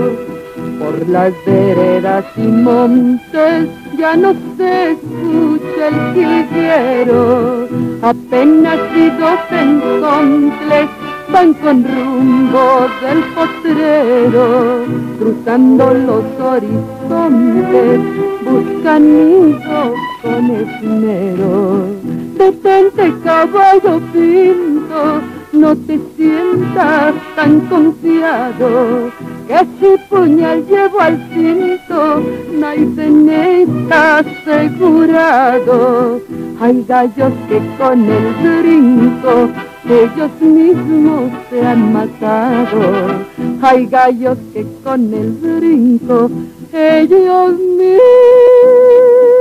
Por 0.80 1.08
las 1.08 1.34
veredas 1.46 2.26
y 2.36 2.42
montes 2.42 3.70
ya 3.98 4.18
no 4.18 4.34
se 4.58 4.92
escucha 4.92 5.88
el 5.88 6.00
jilguero. 6.16 7.70
Apenas 8.02 8.80
y 8.94 9.10
dos 9.22 9.40
encontles 9.52 10.90
van 11.32 11.54
con 11.54 11.86
rumbo 11.86 12.88
del 13.04 13.24
potrero, 13.36 14.84
cruzando 15.18 15.94
los 15.94 16.26
horizontes, 16.52 18.00
buscan 18.44 19.02
nidos 19.16 19.94
con 20.22 20.52
esmero 20.52 22.13
detente 22.38 23.14
caballo 23.24 24.00
pinto, 24.12 25.22
no 25.52 25.76
te 25.76 26.00
sientas 26.16 27.16
tan 27.36 27.60
confiado, 27.62 29.12
que 29.48 29.60
si 29.80 29.98
puñal 30.10 30.64
llevo 30.68 31.00
al 31.00 31.18
cinto, 31.34 32.24
Naiden 32.54 33.30
está 33.30 34.20
asegurado. 34.20 36.22
Hay 36.60 36.86
gallos 36.88 37.34
que 37.50 37.60
con 37.78 38.06
el 38.06 38.34
brinco 38.42 39.50
ellos 39.86 40.32
mismos 40.40 41.32
se 41.50 41.66
han 41.66 41.94
matado. 41.94 43.26
Hay 43.62 43.86
gallos 43.88 44.38
que 44.54 44.66
con 44.84 45.14
el 45.14 45.32
brinco 45.32 46.30
ellos 46.72 47.58
mismos 47.58 49.33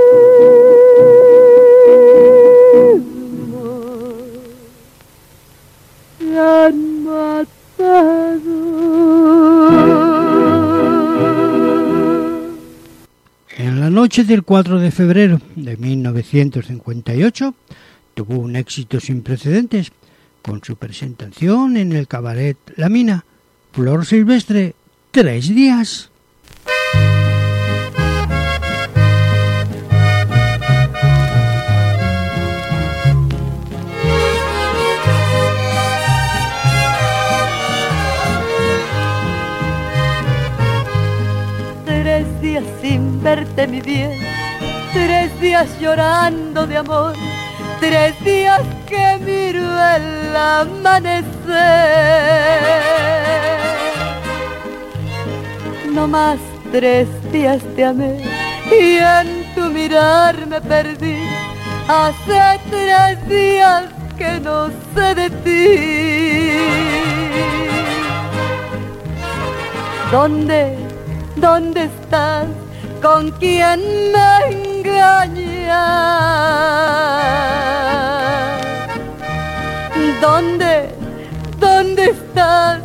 En 13.58 13.80
la 13.80 13.90
noche 13.90 14.24
del 14.24 14.42
4 14.42 14.80
de 14.80 14.90
febrero 14.90 15.40
de 15.56 15.76
1958 15.76 17.54
tuvo 18.14 18.38
un 18.38 18.56
éxito 18.56 18.98
sin 18.98 19.20
precedentes 19.22 19.92
con 20.40 20.64
su 20.64 20.76
presentación 20.76 21.76
en 21.76 21.92
el 21.92 22.08
cabaret 22.08 22.56
La 22.76 22.88
Mina, 22.88 23.26
Flor 23.72 24.06
Silvestre, 24.06 24.74
tres 25.10 25.54
días. 25.54 26.11
Verte 43.22 43.66
mi 43.66 43.80
bien, 43.80 44.18
tres 44.92 45.40
días 45.40 45.68
llorando 45.80 46.66
de 46.66 46.78
amor, 46.78 47.14
tres 47.80 48.18
días 48.24 48.62
que 48.86 49.18
miro 49.20 49.62
el 49.96 50.36
amanecer. 50.36 51.32
No 55.94 56.08
más 56.08 56.38
tres 56.72 57.08
días 57.30 57.62
te 57.76 57.84
amé 57.84 58.20
y 58.70 58.98
en 58.98 59.54
tu 59.54 59.70
mirar 59.70 60.46
me 60.46 60.60
perdí. 60.60 61.18
Hace 61.86 62.60
tres 62.70 63.28
días 63.28 63.84
que 64.18 64.40
no 64.40 64.68
sé 64.94 65.14
de 65.14 65.30
ti. 65.44 66.52
¿Dónde 70.10 70.82
¿Dónde 71.36 71.84
estás? 71.84 72.46
¿Con 73.02 73.32
quién 73.32 73.80
me 74.12 74.30
engañas? 74.50 75.82
¿Dónde? 80.20 80.94
¿Dónde 81.58 82.10
estás? 82.10 82.78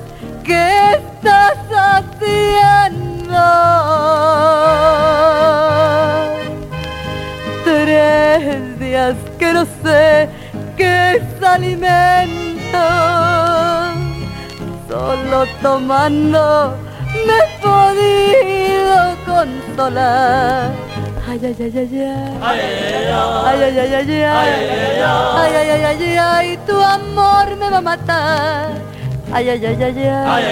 ¿Qué 0.43 0.95
estás 0.95 1.57
haciendo? 1.71 3.43
Tres 7.63 8.79
días 8.79 9.15
que 9.37 9.53
no 9.53 9.65
sé 9.83 10.29
qué 10.75 11.17
es 11.17 11.43
alimento, 11.43 12.79
solo 14.89 15.45
tomando 15.61 16.75
me 17.27 17.39
podido 17.61 18.46
consolar. 19.77 20.71
Ay, 21.29 21.39
ay, 21.43 21.55
ay, 21.59 21.73
ay, 21.75 21.99
ay. 22.01 22.37
Ay, 22.41 23.63
ay, 23.63 23.79
ay, 23.79 23.93
ay, 23.93 24.11
ay. 24.11 24.51
Ay, 25.37 25.55
ay, 25.55 25.69
ay, 25.69 25.83
ay, 25.85 26.17
ay. 26.17 26.59
Tu 26.65 26.73
amor 26.73 27.55
me 27.57 27.69
va 27.69 27.77
a 27.77 27.81
matar. 27.81 28.71
Ay, 29.31 29.49
ay, 29.49 29.65
ay, 29.65 29.83
ay, 29.83 30.07
ay. 30.07 30.43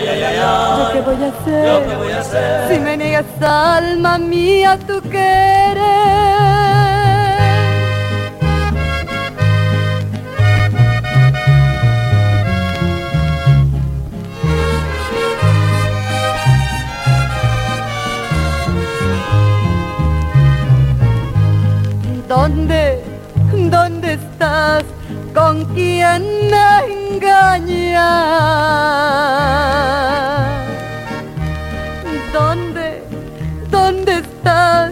¿Yo 0.78 0.92
qué 0.94 1.02
voy 1.02 1.24
a 1.24 1.28
hacer? 1.30 1.66
¿Yo 1.66 1.88
qué 1.88 1.96
voy 1.96 2.12
a 2.12 2.20
hacer? 2.20 2.68
Si 2.70 2.80
me 2.80 2.98
niegas, 2.98 3.26
alma 3.42 4.18
mía, 4.18 4.78
tu 4.86 5.02
querer. 5.02 6.15
¿Dónde, 22.36 23.02
dónde 23.72 24.14
estás? 24.16 24.84
¿Con 25.34 25.64
quién 25.74 26.22
me 26.52 26.70
engañas? 27.16 28.04
¿Dónde, 32.34 33.04
dónde 33.72 34.18
estás? 34.18 34.92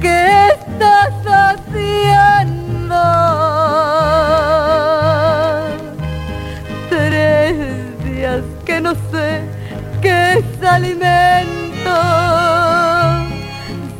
¿Qué 0.00 0.48
estás 0.48 1.14
haciendo? 1.44 3.02
Tres 6.88 8.04
días 8.04 8.42
que 8.66 8.80
no 8.80 8.94
sé 9.12 9.42
qué 10.02 10.38
es 10.40 10.62
alimento, 10.68 11.94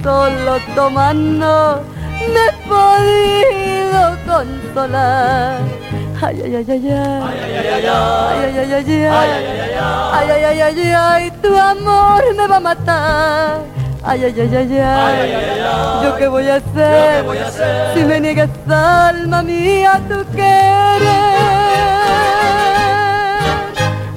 solo 0.02 0.58
tomando 0.74 1.89
podido 3.00 4.16
consolar. 4.26 5.60
Ay, 6.22 6.36
ay, 6.44 6.54
ay, 6.56 6.64
ay, 6.68 6.88
ay, 6.88 6.90
ay, 6.90 7.86
ay, 7.86 8.58
ay, 8.58 8.74
ay, 8.74 8.92
ay, 8.92 9.30
ay, 10.12 10.30
ay, 10.30 10.44
ay, 10.44 10.60
ay, 10.60 10.92
ay, 10.92 11.32
tu 11.42 11.56
amor 11.56 12.22
me 12.36 12.46
va 12.46 12.56
a 12.56 12.60
matar. 12.60 13.64
Ay, 14.02 14.24
ay, 14.24 14.34
ay, 14.38 14.56
ay, 14.56 14.78
ay, 14.78 16.04
¿yo 16.04 16.16
qué 16.16 16.28
voy 16.28 16.46
a 16.46 16.56
hacer? 16.56 17.24
Si 17.94 18.04
me 18.04 18.20
niegas 18.20 18.50
alma 18.68 19.42
mía 19.42 20.00
tu 20.08 20.24
querer. 20.32 21.40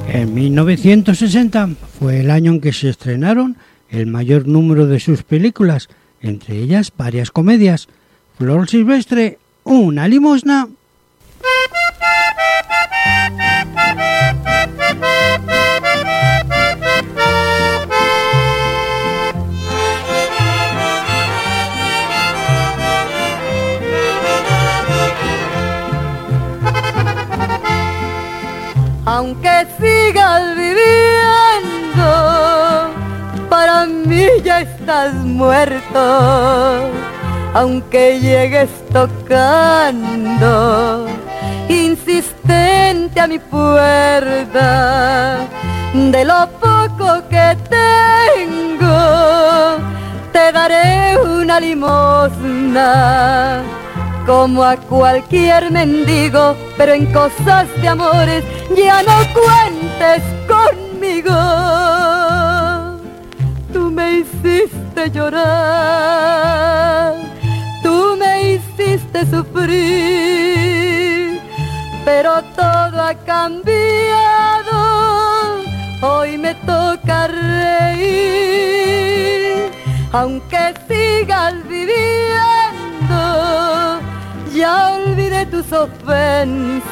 En 0.08 0.34
1960 0.34 1.70
fue 2.00 2.20
el 2.20 2.32
año 2.32 2.52
en 2.52 2.62
que 2.62 2.74
se 2.74 2.90
estrenaron 2.90 3.58
el 3.90 4.08
mayor 4.08 4.48
número 4.48 4.88
de 4.88 5.00
sus 5.00 5.24
películas, 5.24 5.90
entre 6.22 6.58
ellas 6.58 6.92
varias 6.98 7.32
comedias. 7.32 7.88
Flor 8.38 8.68
Silvestre, 8.68 9.38
una 9.64 10.08
limosna. 10.08 10.68
Aunque 29.06 29.68
sigas 29.80 30.56
viviendo, 30.58 32.06
para 33.50 33.86
mí 33.86 34.26
ya 34.44 34.62
estás 34.62 35.14
muerto 35.14 36.90
aunque 37.54 38.20
llegues 38.20 38.70
tocando 38.91 41.06
insistente 41.70 43.20
a 43.20 43.28
mi 43.28 43.38
puerta 43.39 45.47
de 45.93 46.26
lo 46.26 46.49
poco 46.60 47.22
que 47.30 47.56
tengo 47.70 48.97
te 50.32 50.51
daré 50.51 51.16
una 51.18 51.60
limosna 51.60 53.62
como 54.26 54.64
a 54.64 54.76
cualquier 54.78 55.70
mendigo 55.72 56.56
pero 56.78 56.93
en 56.93 57.06
cosas 57.08 57.68
de 57.82 57.88
amores 57.88 58.45
ya 58.76 59.01
no 59.04 59.14
cuentes 59.34 60.24
conmigo. 60.47 61.34
Tú 63.72 63.91
me 63.91 64.20
hiciste 64.20 65.12
llorar 65.12 67.14
hiciste 68.44 69.26
sufrir, 69.26 71.41
pero 72.06 72.44
todo 72.56 73.02
ha 73.02 73.16
cambiado, 73.26 74.72
hoy 76.02 76.38
me 76.38 76.54
toca 76.56 77.28
reír, 77.28 78.12
aunque 80.12 80.74
sigas 80.88 81.54
viviendo, 81.68 83.20
ya 84.54 84.94
olvidé 84.94 85.46
tus 85.46 85.72
ofensas, 85.72 86.84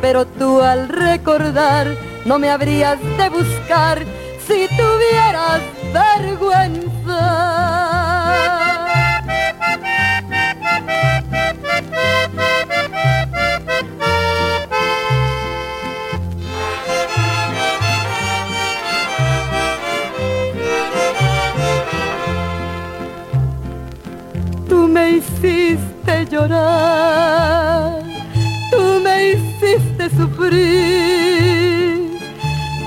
pero 0.00 0.26
tú 0.26 0.60
al 0.60 0.88
recordar 0.88 1.96
no 2.24 2.38
me 2.38 2.50
habrías 2.50 2.98
de 3.16 3.28
buscar 3.30 4.04
si 4.46 4.68
tuvieras 4.76 5.60
vergüenza. 5.92 6.88
Llorar, 26.28 28.02
tú 28.70 29.00
me 29.02 29.30
hiciste 29.30 30.10
sufrir, 30.10 32.20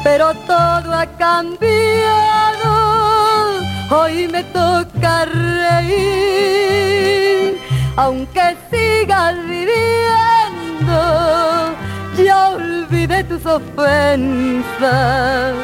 pero 0.04 0.36
todo 0.46 0.94
ha 0.94 1.08
cambiado, 1.18 2.70
hoy 3.90 4.28
me 4.28 4.44
toca 4.46 5.26
reír, 5.26 6.40
aunque 7.96 8.56
sigas 8.70 9.36
viviendo, 9.48 10.94
ya 12.24 12.52
olvidé 12.52 13.24
tus 13.24 13.44
ofensas, 13.46 15.56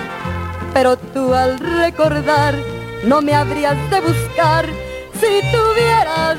pero 0.74 0.98
tú 0.98 1.34
al 1.34 1.60
recordar 1.60 2.56
no 3.04 3.22
me 3.22 3.36
habrías 3.36 3.78
de 3.90 4.00
buscar. 4.02 4.66
Si 5.20 5.42
tuvieras. 5.52 6.38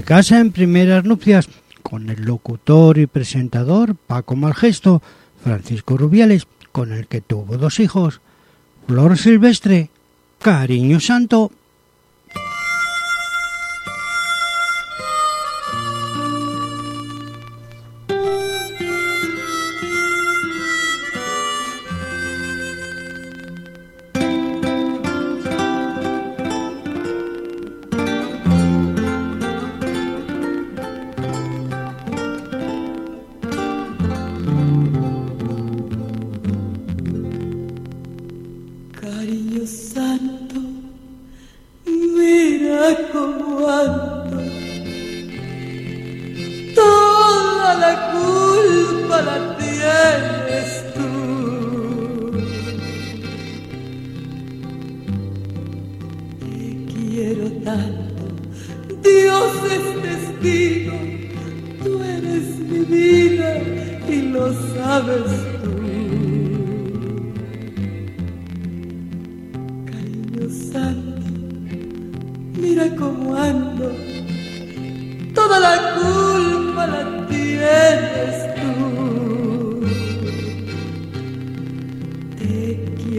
Se 0.00 0.06
casa 0.06 0.40
en 0.40 0.50
primeras 0.50 1.04
nupcias 1.04 1.46
con 1.82 2.08
el 2.08 2.22
locutor 2.22 2.96
y 2.96 3.06
presentador 3.06 3.96
Paco 3.96 4.34
Malgesto, 4.34 5.02
Francisco 5.44 5.98
Rubiales, 5.98 6.46
con 6.72 6.94
el 6.94 7.06
que 7.06 7.20
tuvo 7.20 7.58
dos 7.58 7.80
hijos, 7.80 8.22
Flor 8.86 9.18
Silvestre, 9.18 9.90
Cariño 10.38 11.00
Santo 11.00 11.52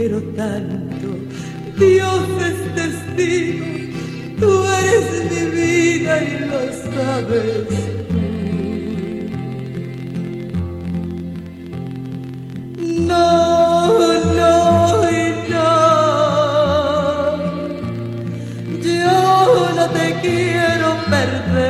quiero 0.01 0.19
tanto, 0.35 1.09
Dios 1.77 2.23
es 2.49 2.57
testigo, 2.73 3.65
tú 4.39 4.49
eres 4.81 5.07
mi 5.31 5.43
vida 5.61 6.23
y 6.23 6.25
lo 6.49 6.61
sabes. 6.89 7.67
No, 12.79 13.99
no 13.99 14.09
no. 14.33 14.61
Yo 18.81 19.69
no 19.75 19.85
te 19.91 20.05
quiero 20.23 20.87
perder. 21.11 21.60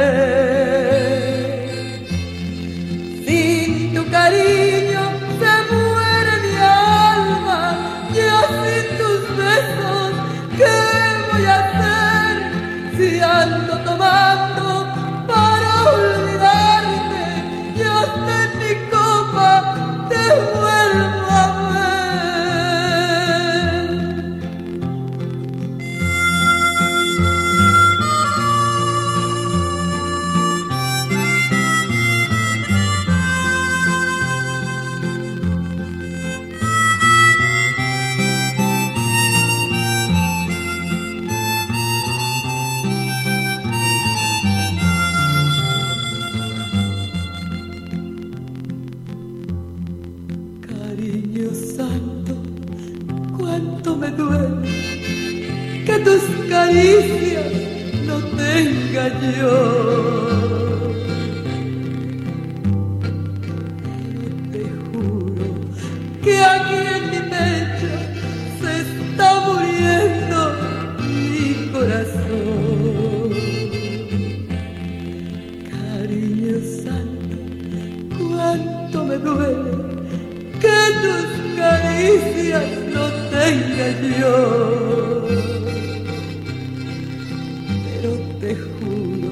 Te 88.41 88.55
juro 88.55 89.31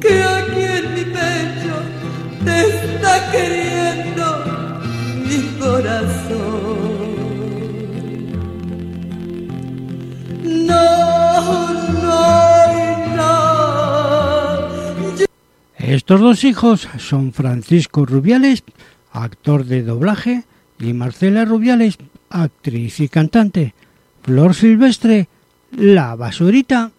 que 0.00 0.22
aquí 0.22 0.62
en 0.78 0.94
mi 0.94 1.04
pecho 1.04 1.74
te 2.44 2.56
está 2.68 3.30
queriendo 3.30 4.24
mi 5.24 5.38
corazón. 5.60 6.82
No, 10.42 11.72
no, 12.02 12.26
no. 13.16 13.30
Estos 15.78 16.20
dos 16.20 16.42
hijos 16.42 16.88
son 16.98 17.32
Francisco 17.32 18.04
Rubiales, 18.04 18.64
actor 19.12 19.64
de 19.66 19.82
doblaje, 19.84 20.42
y 20.80 20.92
Marcela 20.94 21.44
Rubiales, 21.44 21.96
actriz 22.28 22.98
y 22.98 23.08
cantante. 23.08 23.72
Flor 24.22 24.54
Silvestre, 24.54 25.28
la 25.70 26.16
basurita. 26.16 26.90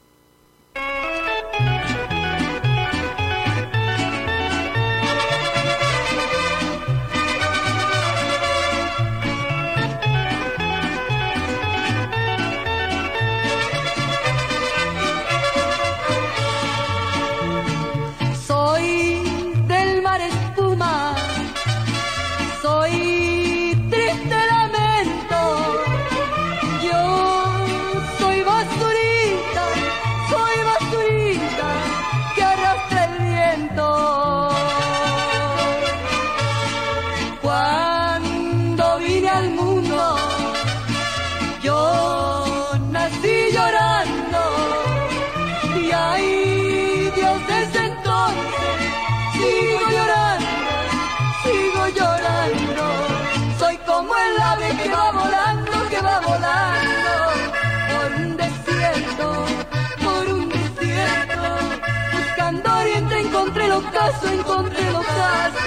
Encontré 64.28 64.88
el 64.88 64.96
ocaso. 64.96 65.60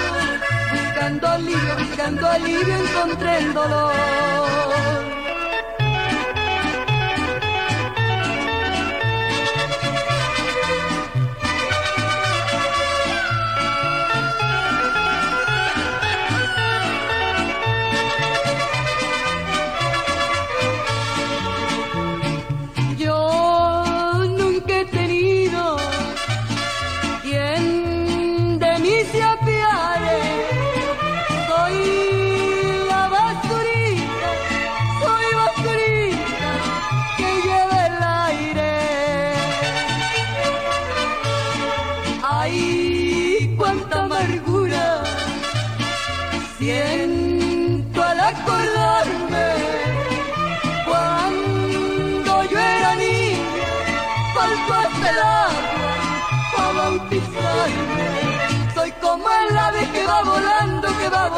Buscando 0.71 1.27
alivio, 1.27 1.75
buscando 1.77 2.27
alivio 2.27 2.75
encontré 2.75 3.37
el 3.39 3.53
dolor. 3.53 5.16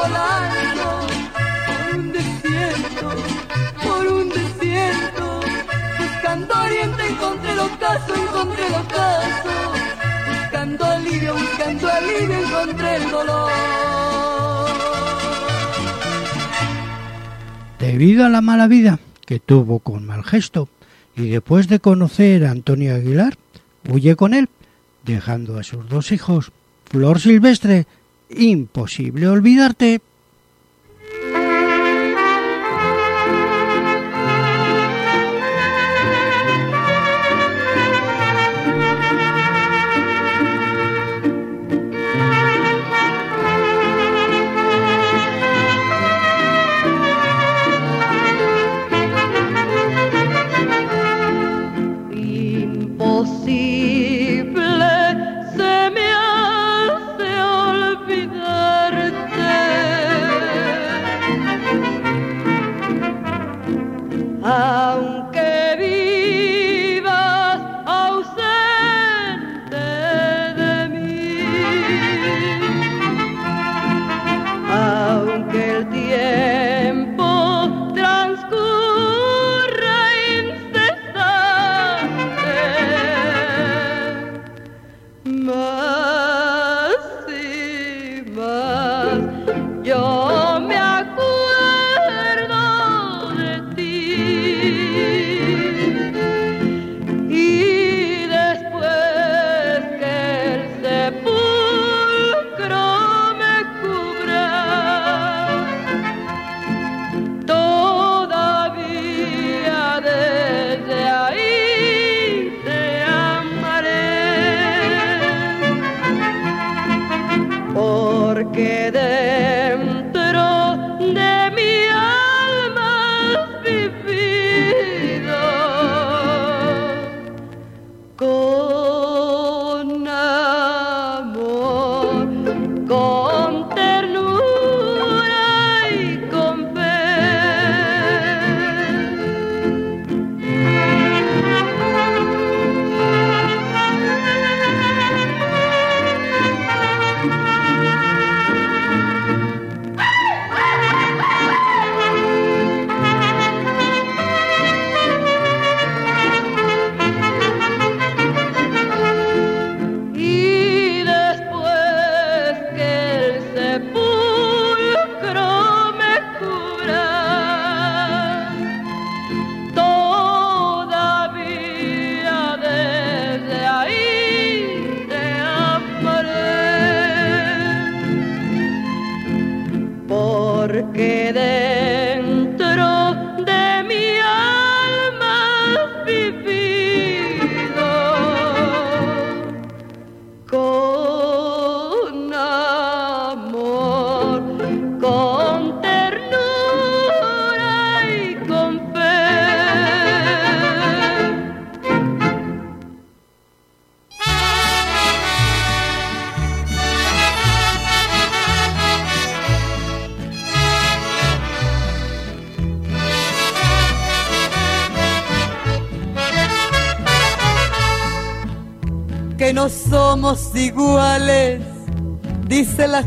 Por 0.09 1.97
un 1.97 2.11
desierto, 2.11 3.09
por 3.83 4.07
un 4.07 4.29
desierto. 4.29 5.39
Buscando 5.99 6.53
oriente 6.61 7.07
encontré 7.07 7.51
el 7.51 7.59
ocaso, 7.59 8.15
encontré 8.15 8.67
el 8.67 8.73
ocaso. 8.73 9.49
Buscando 10.41 10.85
alivio, 10.85 11.33
buscando 11.33 11.89
alivio 11.89 12.39
encontré 12.39 12.95
el 12.95 13.11
dolor. 13.11 13.51
Debido 17.79 18.25
a 18.25 18.29
la 18.29 18.41
mala 18.41 18.67
vida 18.67 18.99
que 19.25 19.39
tuvo 19.39 19.79
con 19.79 20.05
mal 20.05 20.23
gesto 20.23 20.69
y 21.15 21.29
después 21.29 21.67
de 21.67 21.79
conocer 21.79 22.45
a 22.45 22.51
Antonio 22.51 22.95
Aguilar, 22.95 23.37
huye 23.89 24.15
con 24.15 24.33
él, 24.33 24.49
dejando 25.05 25.59
a 25.59 25.63
sus 25.63 25.87
dos 25.87 26.11
hijos, 26.11 26.51
Flor 26.85 27.19
Silvestre, 27.19 27.85
imposible 28.29 29.27
olvidarte. 29.27 30.01
how 64.49 65.08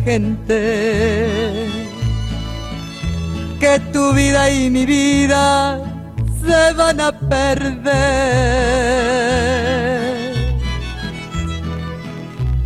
gente. 0.05 1.69
Que 3.61 3.81
tu 3.93 4.13
vida 4.13 4.51
y 4.51 4.71
mi 4.71 4.85
vida 4.85 5.81
se 6.45 6.73
van 6.75 7.01
a 7.01 7.13
perder. 7.13 7.93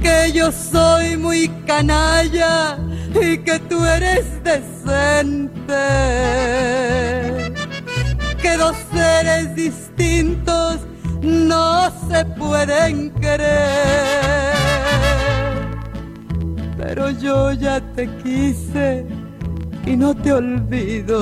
Que 0.00 0.32
yo 0.32 0.50
soy 0.52 1.16
muy 1.16 1.48
canalla 1.66 2.78
y 3.20 3.38
que 3.38 3.58
tú 3.58 3.84
eres 3.84 4.42
decente. 4.42 5.74
Que 8.40 8.56
dos 8.56 8.76
seres 8.92 9.54
distintos 9.54 10.80
no 11.22 11.90
se 12.08 12.24
pueden 12.24 13.05
yo 17.26 17.52
ya 17.52 17.80
te 17.96 18.06
quise 18.22 19.04
y 19.84 19.96
no 19.96 20.14
te 20.14 20.32
olvido. 20.32 21.18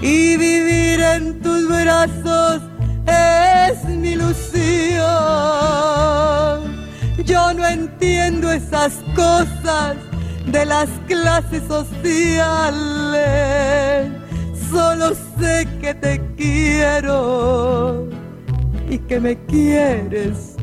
Y 0.00 0.36
vivir 0.36 1.00
en 1.00 1.40
tus 1.40 1.68
brazos 1.68 2.62
es 3.06 3.84
mi 3.88 4.10
ilusión. 4.10 5.02
Yo 7.24 7.52
no 7.54 7.66
entiendo 7.66 8.52
esas 8.52 8.92
cosas 9.16 9.96
de 10.46 10.64
las 10.66 10.88
clases 11.08 11.62
sociales 11.66 12.84
solo 14.70 15.12
sé 15.38 15.66
que 15.80 15.94
te 15.94 16.20
quiero 16.36 18.08
y 18.88 18.98
que 18.98 19.18
me 19.18 19.36
quieres 19.46 20.53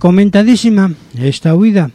comentadísima 0.00 0.94
esta 1.20 1.54
huida 1.54 1.90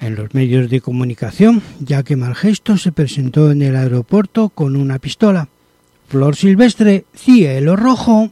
en 0.00 0.14
los 0.14 0.32
medios 0.32 0.70
de 0.70 0.80
comunicación, 0.80 1.60
ya 1.80 2.04
que 2.04 2.14
Malgesto 2.14 2.78
se 2.78 2.92
presentó 2.92 3.50
en 3.50 3.62
el 3.62 3.74
aeropuerto 3.74 4.48
con 4.48 4.76
una 4.76 5.00
pistola. 5.00 5.48
Flor 6.08 6.36
silvestre, 6.36 7.04
cielo 7.14 7.74
rojo. 7.74 8.30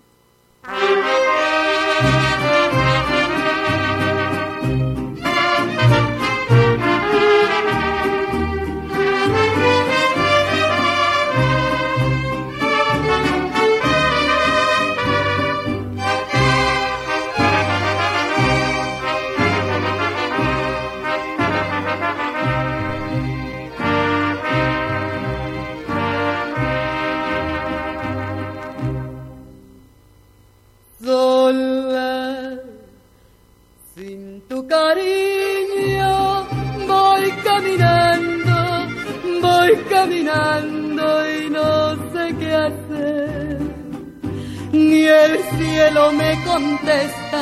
Ni 45.08 45.14
el 45.14 45.38
cielo 45.56 46.12
me 46.12 46.38
contesta 46.44 47.40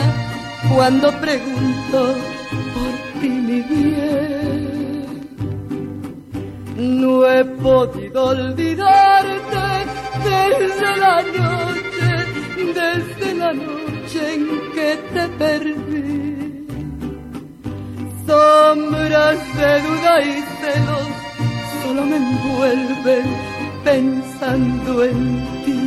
cuando 0.72 1.10
pregunto 1.20 2.14
por 2.74 2.92
ti, 3.20 3.28
mi 3.28 3.60
bien. 3.62 5.28
No 6.76 7.26
he 7.26 7.44
podido 7.44 8.26
olvidarte 8.26 9.64
desde 10.22 10.96
la 10.96 11.22
noche, 11.22 12.08
desde 12.72 13.34
la 13.34 13.52
noche 13.52 14.34
en 14.34 14.42
que 14.72 14.90
te 15.12 15.28
perdí. 15.40 16.66
Sombras 18.28 19.38
de 19.58 19.82
duda 19.82 20.22
y 20.22 20.44
celos 20.60 21.08
solo 21.82 22.02
me 22.04 22.16
envuelven 22.16 23.26
pensando 23.82 25.04
en 25.04 25.64
ti. 25.64 25.86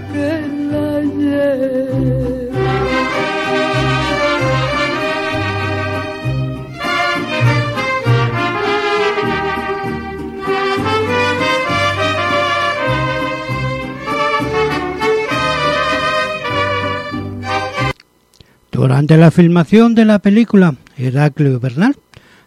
Durante 18.71 19.15
la 19.15 19.29
filmación 19.29 19.93
de 19.93 20.05
la 20.05 20.19
película 20.19 20.75
Heraclio 20.97 21.59
Bernal, 21.59 21.95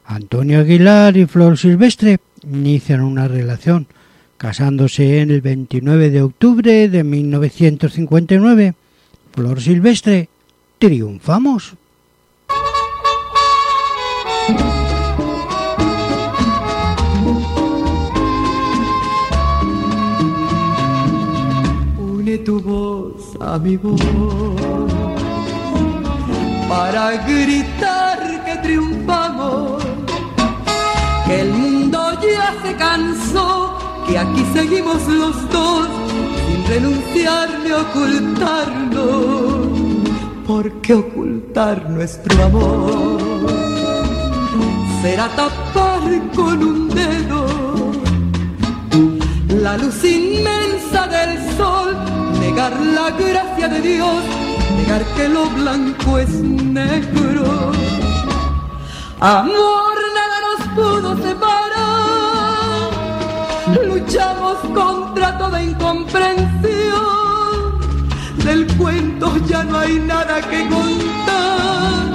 Antonio 0.04 0.60
Aguilar 0.60 1.16
y 1.16 1.26
Flor 1.26 1.56
Silvestre 1.56 2.18
inician 2.42 3.02
una 3.02 3.28
relación 3.28 3.86
casándose 4.36 5.20
en 5.20 5.30
el 5.30 5.40
29 5.40 6.10
de 6.10 6.22
octubre 6.22 6.88
de 6.88 7.04
1959. 7.04 8.74
Flor 9.32 9.60
Silvestre, 9.60 10.28
triunfamos. 10.78 11.74
Une 21.98 22.38
tu 22.38 22.60
voz 22.60 23.36
a 23.40 23.58
mi 23.58 23.76
voz 23.76 24.00
para 26.68 27.16
gritar 27.26 28.44
que 28.44 28.56
triunfamos, 28.62 29.82
que 31.26 31.40
el 31.40 31.50
mundo 31.50 31.98
ya 32.20 32.54
se 32.62 32.76
cansó 32.76 33.83
que 34.06 34.18
aquí 34.18 34.44
seguimos 34.52 35.06
los 35.08 35.48
dos 35.50 35.88
sin 36.46 36.66
renunciar 36.66 37.48
ni 37.64 37.70
ocultarlo. 37.72 39.10
¿Por 40.46 40.70
qué 40.82 40.94
ocultar 40.94 41.88
nuestro 41.90 42.44
amor? 42.44 43.18
Será 45.02 45.28
tapar 45.28 46.02
con 46.34 46.62
un 46.62 46.88
dedo 46.88 47.46
la 49.64 49.78
luz 49.78 50.04
inmensa 50.04 51.06
del 51.06 51.56
sol, 51.56 51.96
negar 52.40 52.72
la 52.80 53.10
gracia 53.10 53.68
de 53.68 53.80
Dios, 53.80 54.22
negar 54.76 55.02
que 55.16 55.28
lo 55.28 55.46
blanco 55.50 56.18
es 56.18 56.30
negro. 56.30 57.72
Amor, 59.20 59.96
nada 60.18 60.36
nos 60.46 60.60
pudo 60.76 61.16
separar 61.16 61.63
luchamos 64.14 64.58
contra 64.72 65.36
toda 65.38 65.60
incomprensión. 65.60 66.44
Del 68.44 68.66
cuento 68.76 69.36
ya 69.46 69.64
no 69.64 69.78
hay 69.78 69.98
nada 69.98 70.40
que 70.40 70.68
contar. 70.68 72.12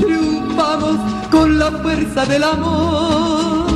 Triunfamos 0.00 0.96
con 1.30 1.58
la 1.58 1.70
fuerza 1.70 2.26
del 2.26 2.42
amor. 2.42 3.66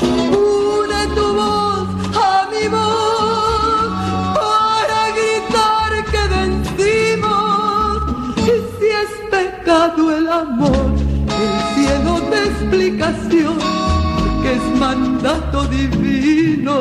Une 0.00 1.06
tu 1.16 1.34
voz 1.34 1.88
a 2.14 2.48
mi 2.52 2.68
voz 2.68 3.90
para 4.38 5.10
gritar 5.18 5.92
que 6.12 6.22
vencimos. 6.36 8.02
Y 8.42 8.54
si 8.78 8.86
es 9.02 9.10
pecado 9.30 10.16
el 10.16 10.28
amor, 10.28 10.94
el 11.42 11.52
cielo 11.74 12.20
de 12.30 12.44
explicación 12.44 14.03
que 14.44 14.52
es 14.52 14.64
mandato 14.78 15.64
divino. 15.68 16.76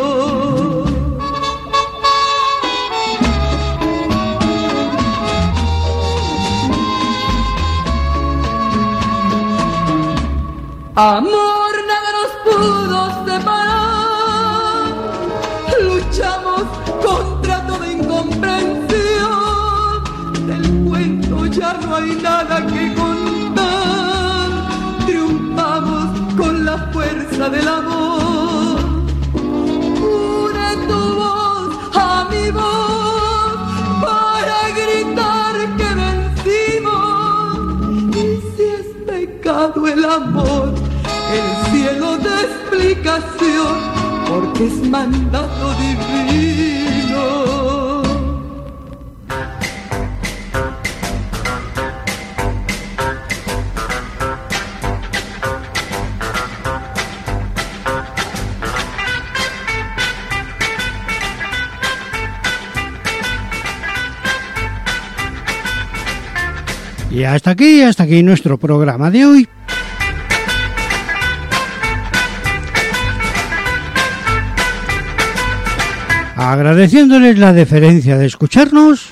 Amor, 10.95 11.73
nada 11.91 12.09
nos 12.19 12.31
pudo 12.45 12.99
separar. 13.25 14.91
Luchamos 15.87 16.63
contra 17.05 17.55
toda 17.65 17.85
incomprensión. 17.87 20.03
Del 20.47 20.65
cuento 20.85 21.35
ya 21.45 21.71
no 21.81 21.87
hay 21.95 22.11
nada 22.21 22.55
que 22.67 22.81
fuerza 27.03 27.49
del 27.49 27.67
amor. 27.67 28.79
Une 29.35 30.69
tu 30.87 31.01
voz 31.19 31.69
a 31.95 32.27
mi 32.31 32.51
voz 32.51 33.53
para 34.01 34.57
gritar 34.79 35.55
que 35.77 35.89
vencimos. 36.03 37.05
Y 38.15 38.41
si 38.55 38.63
es 38.79 38.87
pecado 39.05 39.87
el 39.87 40.05
amor, 40.05 40.73
el 41.37 41.47
cielo 41.71 42.17
de 42.17 42.33
explicación, 42.47 43.75
porque 44.27 44.67
es 44.67 44.89
mandato 44.89 45.73
divino. 45.79 46.22
Y 67.13 67.25
hasta 67.25 67.51
aquí, 67.51 67.83
hasta 67.83 68.03
aquí 68.03 68.23
nuestro 68.23 68.57
programa 68.57 69.11
de 69.11 69.23
hoy. 69.23 69.47
Agradeciéndoles 76.35 77.37
la 77.37 77.53
deferencia 77.53 78.17
de 78.17 78.25
escucharnos. 78.25 79.11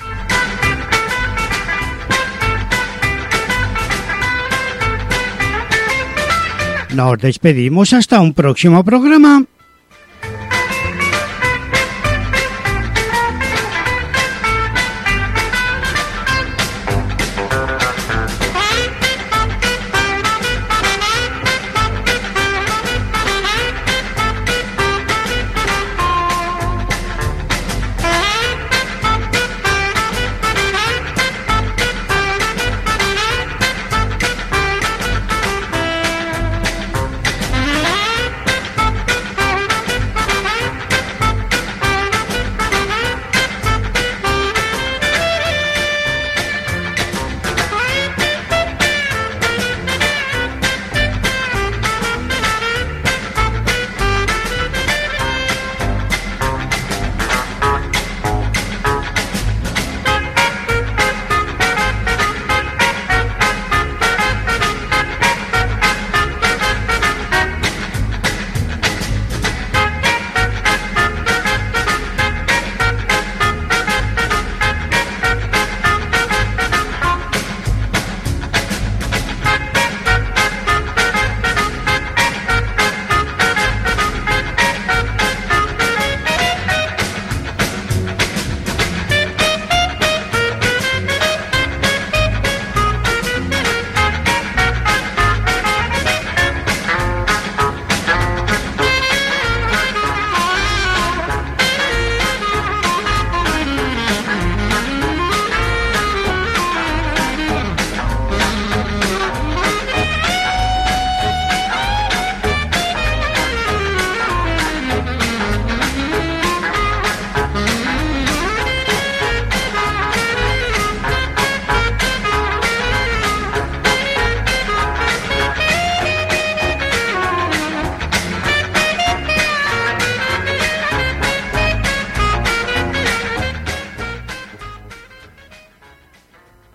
Nos 6.96 7.18
despedimos 7.18 7.92
hasta 7.92 8.20
un 8.20 8.34
próximo 8.34 8.82
programa. 8.82 9.44